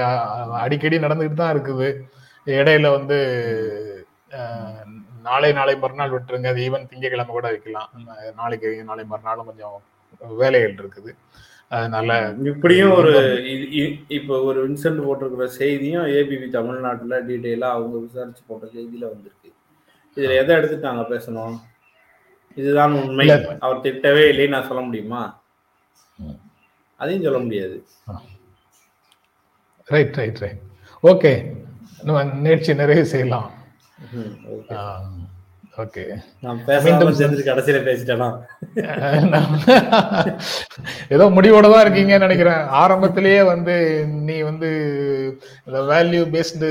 அடிக்கடி 0.63 0.97
நடந்துகிட்டு 0.97 1.41
தான் 1.43 1.55
இருக்குது. 1.55 1.89
இடையில 2.47 2.87
வந்து 2.91 3.17
நாளை 5.27 5.49
நாளை 5.57 5.73
மறுநாள் 5.83 6.13
விட்டுருங்க. 6.13 6.49
அது 6.53 6.65
ஈவன் 6.67 6.87
திங்கக்கிழமை 6.89 7.33
கூட 7.35 7.47
வைக்கலாம். 7.53 7.89
நாளைக்கு 8.39 8.69
நாளை 8.89 9.03
மறுநாளும் 9.11 9.49
கொஞ்சம் 9.49 9.77
வேலைகள் 10.41 10.75
இருக்குது. 10.81 11.11
அதனால 11.75 12.09
இப்படியும் 12.51 12.93
ஒரு 12.97 13.13
இப்ப 14.17 14.39
ஒரு 14.49 14.57
வின்சென்ட் 14.65 15.05
போட்டிருக்கிற 15.05 15.47
செய்தியும் 15.59 16.09
ஏபிபி 16.17 16.47
தமிழ்நாட்டுல 16.57 17.19
டீட்டெயிலா 17.29 17.69
அவங்க 17.77 17.95
விசாரிச்சு 18.03 18.43
போட்ட 18.49 18.65
செய்தியில 18.75 19.05
வந்திருக்கு. 19.13 19.49
இதுல 20.17 20.35
எதை 20.41 20.51
எடுத்துட்டாங்க 20.57 21.03
பேசணும்? 21.13 21.55
இதுதான் 22.61 22.93
உண்மை. 23.01 23.25
அவர் 23.65 23.83
திட்டவே 23.85 24.23
இல்லைன்னு 24.31 24.55
நான் 24.55 24.69
சொல்ல 24.69 24.83
முடியுமா? 24.87 25.23
அதையும் 26.99 27.25
சொல்ல 27.27 27.39
முடியாது. 27.45 27.77
ரைட் 29.87 30.15
ரைட் 30.19 30.39
ரைட் 30.43 30.61
ஓகே 31.03 31.33
நிகழ்ச்சி 32.45 32.73
நிறைவு 32.81 33.05
செய்யலாம். 33.13 33.49
ஓகே. 35.83 36.03
மீண்டும் 36.85 37.15
சேர்ந்துட்டு 37.19 37.47
கடைசியில 37.47 37.79
பேசிட்டேனா? 37.87 38.27
ஏதோ 41.15 41.25
முடிவோட 41.37 41.65
தான் 41.73 41.83
இருக்கீங்கன்னு 41.85 42.27
நினைக்கிறேன். 42.27 42.61
ஆரம்பத்திலேயே 42.81 43.41
வந்து 43.51 43.75
நீ 44.27 44.35
வந்து 44.49 44.69
இந்த 45.67 45.79
வேல்யூ 45.91 46.21
பேஸ்டு 46.35 46.69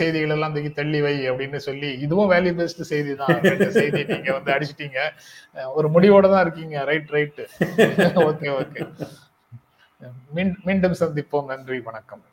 செய்திகள் 0.00 0.34
எல்லாம் 0.36 0.54
தூக்கி 0.56 0.72
தள்ளி 0.72 1.00
வை 1.06 1.14
அப்படின்னு 1.30 1.60
சொல்லி 1.68 1.90
இதுவும் 2.06 2.32
வேல்யூ 2.34 2.52
பேஸ்டு 2.60 2.90
செய்தி 2.92 3.14
தான் 3.22 3.40
செய்தி 3.78 4.02
நீங்க 4.12 4.30
வந்து 4.38 4.54
அடிச்சிட்டீங்க. 4.56 5.00
ஒரு 5.78 5.88
முடிவோட 5.96 6.28
தான் 6.34 6.44
இருக்கீங்க. 6.46 6.76
ரைட் 6.90 7.10
ரைட் 7.16 7.42
ஓகே 8.28 8.50
ஓகே 8.60 8.82
மீண்டும் 10.68 11.00
சந்திப்போம். 11.02 11.50
நன்றி 11.54 11.80
வணக்கம். 11.90 12.24